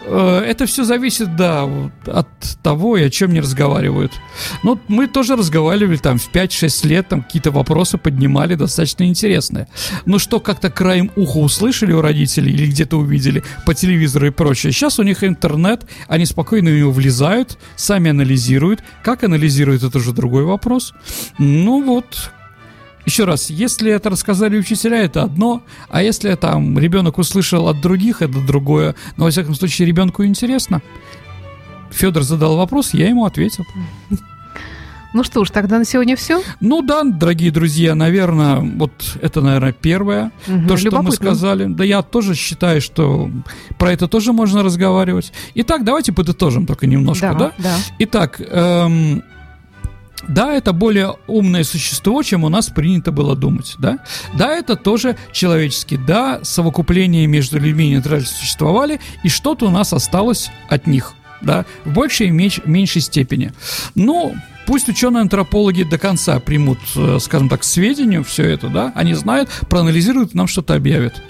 э, 0.06 0.44
это 0.46 0.66
все 0.66 0.84
зависит, 0.84 1.36
да, 1.36 1.68
от 2.06 2.28
того, 2.62 2.96
и 2.96 3.04
о 3.04 3.10
чем 3.10 3.32
не 3.32 3.40
разговаривают. 3.40 4.12
Ну, 4.62 4.78
мы 4.88 5.06
тоже 5.06 5.36
разговаривали 5.36 5.96
там 5.96 6.18
в 6.18 6.30
5-6 6.30 6.86
лет, 6.86 7.08
там 7.08 7.22
какие-то 7.22 7.50
вопросы 7.50 7.98
поднимали 7.98 8.54
достаточно 8.54 9.04
интересные. 9.04 9.68
Но 10.06 10.18
что 10.18 10.40
как-то 10.40 10.70
краем 10.70 11.10
уха 11.16 11.38
услышали 11.38 11.92
у 11.92 12.00
родителей 12.00 12.52
или 12.52 12.66
где-то 12.66 12.96
увидели 12.96 13.42
по 13.66 13.74
телевизору 13.74 14.26
и 14.26 14.30
прочее. 14.30 14.72
Сейчас 14.72 14.98
у 14.98 15.02
них 15.02 15.22
интернет, 15.24 15.86
они 16.08 16.26
спокойно 16.26 16.70
в 16.70 16.74
него 16.74 16.90
влезают, 16.90 17.58
сами 17.76 18.10
анализируют. 18.10 18.82
Как 19.02 19.24
анализируют, 19.24 19.82
это 19.82 19.98
уже 19.98 20.12
другой 20.12 20.44
вопрос. 20.44 20.94
Ну 21.38 21.82
вот, 21.82 22.30
еще 23.06 23.24
раз, 23.24 23.50
если 23.50 23.92
это 23.92 24.10
рассказали 24.10 24.58
учителя, 24.58 25.02
это 25.02 25.22
одно, 25.22 25.62
а 25.88 26.02
если 26.02 26.34
там 26.34 26.78
ребенок 26.78 27.18
услышал 27.18 27.68
от 27.68 27.80
других, 27.80 28.22
это 28.22 28.40
другое. 28.40 28.94
Но, 29.16 29.24
во 29.24 29.30
всяком 29.30 29.54
случае, 29.54 29.86
ребенку 29.86 30.24
интересно. 30.24 30.80
Федор 31.90 32.22
задал 32.22 32.56
вопрос, 32.56 32.94
я 32.94 33.08
ему 33.08 33.24
ответил. 33.24 33.64
Ну 35.14 35.22
что 35.22 35.44
ж, 35.44 35.50
тогда 35.50 35.78
на 35.78 35.84
сегодня 35.84 36.16
все? 36.16 36.42
Ну 36.58 36.82
да, 36.82 37.04
дорогие 37.04 37.52
друзья, 37.52 37.94
наверное, 37.94 38.56
вот 38.56 39.16
это, 39.22 39.42
наверное, 39.42 39.72
первое, 39.72 40.32
угу, 40.48 40.66
то, 40.66 40.76
что 40.76 41.02
мы 41.02 41.12
сказали. 41.12 41.66
Да 41.66 41.84
я 41.84 42.02
тоже 42.02 42.34
считаю, 42.34 42.80
что 42.80 43.30
про 43.78 43.92
это 43.92 44.08
тоже 44.08 44.32
можно 44.32 44.64
разговаривать. 44.64 45.32
Итак, 45.54 45.84
давайте 45.84 46.12
подытожим 46.12 46.66
только 46.66 46.88
немножко, 46.88 47.32
да? 47.32 47.38
Да. 47.38 47.52
да. 47.58 47.76
Итак, 48.00 48.40
эм, 48.40 49.22
да, 50.28 50.52
это 50.52 50.72
более 50.72 51.16
умное 51.26 51.64
существо, 51.64 52.22
чем 52.22 52.44
у 52.44 52.48
нас 52.48 52.68
принято 52.68 53.12
было 53.12 53.36
думать, 53.36 53.74
да? 53.78 53.98
Да, 54.34 54.52
это 54.52 54.76
тоже 54.76 55.16
человеческий, 55.32 55.96
да, 55.96 56.40
совокупления 56.42 57.26
между 57.26 57.58
людьми 57.58 57.86
и 57.86 57.90
нейтрально 57.90 58.26
существовали, 58.26 59.00
и 59.22 59.28
что-то 59.28 59.66
у 59.66 59.70
нас 59.70 59.92
осталось 59.92 60.50
от 60.68 60.86
них, 60.86 61.14
да, 61.42 61.66
в 61.84 61.92
большей 61.92 62.28
и 62.28 62.30
меньшей 62.30 63.02
степени. 63.02 63.52
Ну, 63.94 64.34
Пусть 64.66 64.88
ученые-антропологи 64.88 65.82
до 65.82 65.98
конца 65.98 66.40
примут, 66.40 66.78
э, 66.96 67.18
скажем 67.20 67.48
так, 67.48 67.64
сведению 67.64 68.24
все 68.24 68.44
это, 68.44 68.68
да, 68.68 68.92
они 68.94 69.14
знают, 69.14 69.50
проанализируют, 69.68 70.34
нам 70.34 70.46
что-то 70.46 70.74
объявят. 70.74 71.22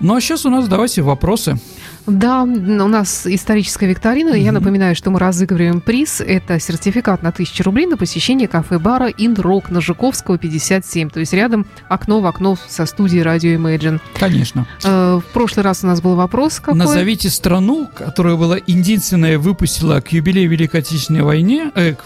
Ну 0.00 0.14
а 0.14 0.20
сейчас 0.20 0.44
у 0.44 0.50
нас 0.50 0.68
давайте 0.68 1.02
вопросы. 1.02 1.58
Да, 2.06 2.42
у 2.42 2.46
нас 2.46 3.26
историческая 3.26 3.86
викторина. 3.86 4.30
Mm-hmm. 4.30 4.42
Я 4.42 4.52
напоминаю, 4.52 4.96
что 4.96 5.10
мы 5.10 5.18
разыгрываем 5.18 5.80
приз. 5.80 6.20
Это 6.20 6.58
сертификат 6.58 7.22
на 7.22 7.28
1000 7.28 7.62
рублей 7.62 7.86
на 7.86 7.96
посещение 7.96 8.48
кафе-бара 8.48 9.08
Инрок 9.08 9.70
на 9.70 9.80
Жуковского, 9.80 10.38
57. 10.38 11.10
То 11.10 11.20
есть 11.20 11.32
рядом 11.32 11.66
окно 11.88 12.20
в 12.20 12.26
окно 12.26 12.56
со 12.68 12.86
студией 12.86 13.22
радио 13.22 13.50
Imagine. 13.50 14.00
Конечно. 14.18 14.66
Э, 14.84 15.20
в 15.24 15.32
прошлый 15.32 15.64
раз 15.64 15.84
у 15.84 15.86
нас 15.86 16.00
был 16.00 16.16
вопрос 16.16 16.58
какой? 16.58 16.78
Назовите 16.78 17.30
страну, 17.30 17.88
которая 17.94 18.36
была 18.36 18.58
единственная, 18.66 19.38
выпустила 19.38 20.00
к 20.00 20.12
юбилею 20.12 20.50
Великой 20.50 20.80
Отечественной 20.80 21.22
войне, 21.22 21.70
э, 21.74 21.94
к, 21.94 22.04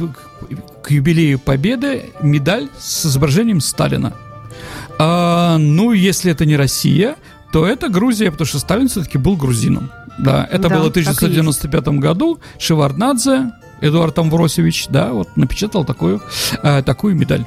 к 0.82 0.90
юбилею 0.90 1.38
Победы 1.38 2.10
медаль 2.20 2.68
с 2.78 3.06
изображением 3.06 3.60
Сталина. 3.60 4.12
А, 4.98 5.58
ну, 5.58 5.92
если 5.92 6.32
это 6.32 6.46
не 6.46 6.56
Россия, 6.56 7.16
то 7.56 7.66
это 7.66 7.88
Грузия, 7.88 8.30
потому 8.30 8.46
что 8.46 8.58
Сталин 8.58 8.86
все-таки 8.86 9.16
был 9.16 9.34
грузином. 9.34 9.90
Да, 10.18 10.46
это 10.52 10.68
да, 10.68 10.76
было 10.76 10.84
в 10.88 10.90
1995 10.90 11.88
году. 11.88 12.38
Шеварднадзе, 12.58 13.50
Эдуард 13.80 14.18
Амвросевич, 14.18 14.88
да, 14.88 15.14
вот 15.14 15.38
напечатал 15.38 15.86
такую, 15.86 16.20
э, 16.62 16.82
такую 16.82 17.16
медаль. 17.16 17.46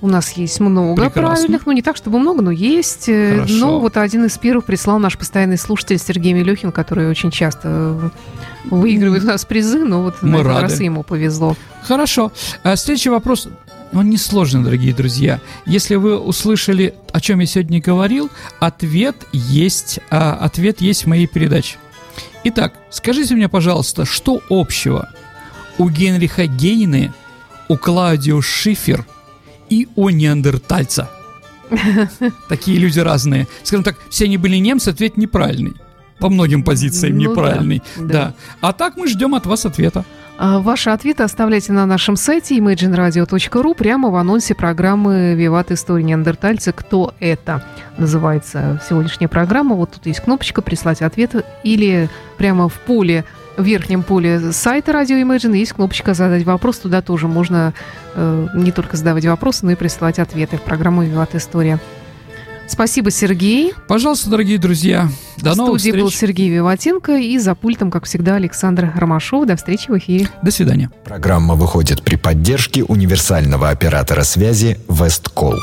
У 0.00 0.08
нас 0.08 0.32
есть 0.32 0.58
много 0.58 1.00
Прекрасно. 1.00 1.22
правильных, 1.22 1.66
ну 1.66 1.72
не 1.72 1.82
так, 1.82 1.96
чтобы 1.96 2.18
много, 2.18 2.42
но 2.42 2.50
есть. 2.50 3.08
Э, 3.08 3.36
Хорошо. 3.36 3.54
Но 3.54 3.78
вот 3.78 3.96
один 3.96 4.24
из 4.24 4.36
первых 4.38 4.64
прислал 4.64 4.98
наш 4.98 5.16
постоянный 5.16 5.56
слушатель 5.56 6.00
Сергей 6.00 6.32
Милюхин, 6.32 6.72
который 6.72 7.08
очень 7.08 7.30
часто 7.30 8.10
выигрывает 8.64 9.22
у 9.22 9.28
нас 9.28 9.44
призы, 9.44 9.84
но 9.84 10.02
вот 10.02 10.16
Мы 10.20 10.30
на 10.30 10.36
этот 10.38 10.46
рады. 10.48 10.62
раз 10.62 10.80
ему 10.80 11.04
повезло. 11.04 11.56
Хорошо. 11.84 12.32
А 12.64 12.74
следующий 12.74 13.10
вопрос 13.10 13.48
он 13.92 14.10
несложный, 14.10 14.62
дорогие 14.62 14.94
друзья. 14.94 15.40
Если 15.64 15.94
вы 15.94 16.18
услышали, 16.18 16.94
о 17.12 17.20
чем 17.20 17.40
я 17.40 17.46
сегодня 17.46 17.80
говорил, 17.80 18.30
ответ 18.60 19.16
есть, 19.32 20.00
а, 20.10 20.34
ответ 20.34 20.80
есть 20.80 21.04
в 21.04 21.08
моей 21.08 21.26
передаче. 21.26 21.76
Итак, 22.44 22.74
скажите 22.90 23.34
мне, 23.34 23.48
пожалуйста, 23.48 24.04
что 24.04 24.40
общего 24.50 25.10
у 25.78 25.88
Генриха 25.88 26.46
Гейны, 26.46 27.12
у 27.68 27.76
Клаудио 27.76 28.40
Шифер 28.40 29.06
и 29.68 29.88
у 29.96 30.10
неандертальца? 30.10 31.10
Такие 32.48 32.78
люди 32.78 33.00
разные. 33.00 33.48
Скажем 33.62 33.84
так, 33.84 33.96
все 34.10 34.26
они 34.26 34.36
были 34.36 34.56
немцы, 34.56 34.90
ответ 34.90 35.16
неправильный. 35.16 35.74
По 36.18 36.28
многим 36.28 36.62
позициям 36.62 37.18
ну, 37.18 37.30
неправильный. 37.30 37.82
Да, 37.96 38.02
да. 38.02 38.08
да. 38.08 38.34
А 38.60 38.72
так 38.72 38.96
мы 38.96 39.08
ждем 39.08 39.34
от 39.34 39.46
вас 39.46 39.66
ответа. 39.66 40.04
А, 40.38 40.60
ваши 40.60 40.90
ответы 40.90 41.22
оставляйте 41.22 41.72
на 41.72 41.86
нашем 41.86 42.16
сайте 42.16 42.58
imagineradio.ru 42.58 43.74
прямо 43.74 44.10
в 44.10 44.16
анонсе 44.16 44.54
программы 44.54 45.34
«Виват. 45.34 45.72
История 45.72 46.04
неандертальца. 46.04 46.72
Кто 46.72 47.14
это?» 47.20 47.64
Называется 47.96 48.80
сегодняшняя 48.86 49.28
программа. 49.28 49.74
Вот 49.76 49.92
тут 49.92 50.06
есть 50.06 50.20
кнопочка 50.20 50.60
«Прислать 50.60 51.00
ответы» 51.00 51.44
или 51.62 52.10
прямо 52.36 52.68
в 52.68 52.74
поле 52.74 53.24
в 53.56 53.64
верхнем 53.64 54.02
поле 54.02 54.52
сайта 54.52 54.92
радио 54.92 55.16
Imagine 55.16 55.56
есть 55.56 55.72
кнопочка 55.72 56.12
«Задать 56.12 56.44
вопрос». 56.44 56.80
Туда 56.80 57.00
тоже 57.00 57.28
можно 57.28 57.72
э, 58.14 58.48
не 58.54 58.72
только 58.72 58.98
задавать 58.98 59.24
вопросы, 59.24 59.64
но 59.64 59.72
и 59.72 59.76
присылать 59.76 60.18
ответы 60.18 60.58
в 60.58 60.62
программу 60.62 61.02
«Виват. 61.02 61.34
История». 61.34 61.80
Спасибо, 62.68 63.10
Сергей. 63.10 63.72
Пожалуйста, 63.88 64.30
дорогие 64.30 64.58
друзья. 64.58 65.08
До 65.38 65.52
в 65.52 65.56
новых 65.56 65.80
студии 65.80 65.98
был 65.98 66.10
Сергей 66.10 66.48
Виватенко 66.48 67.16
и 67.16 67.38
за 67.38 67.54
пультом, 67.54 67.90
как 67.90 68.04
всегда, 68.04 68.34
Александр 68.34 68.92
Ромашов. 68.96 69.46
До 69.46 69.56
встречи 69.56 69.90
в 69.90 69.98
эфире. 69.98 70.28
До 70.42 70.50
свидания. 70.50 70.90
Программа 71.04 71.54
выходит 71.54 72.02
при 72.02 72.16
поддержке 72.16 72.82
универсального 72.82 73.70
оператора 73.70 74.22
связи 74.22 74.78
«Весткол». 74.88 75.54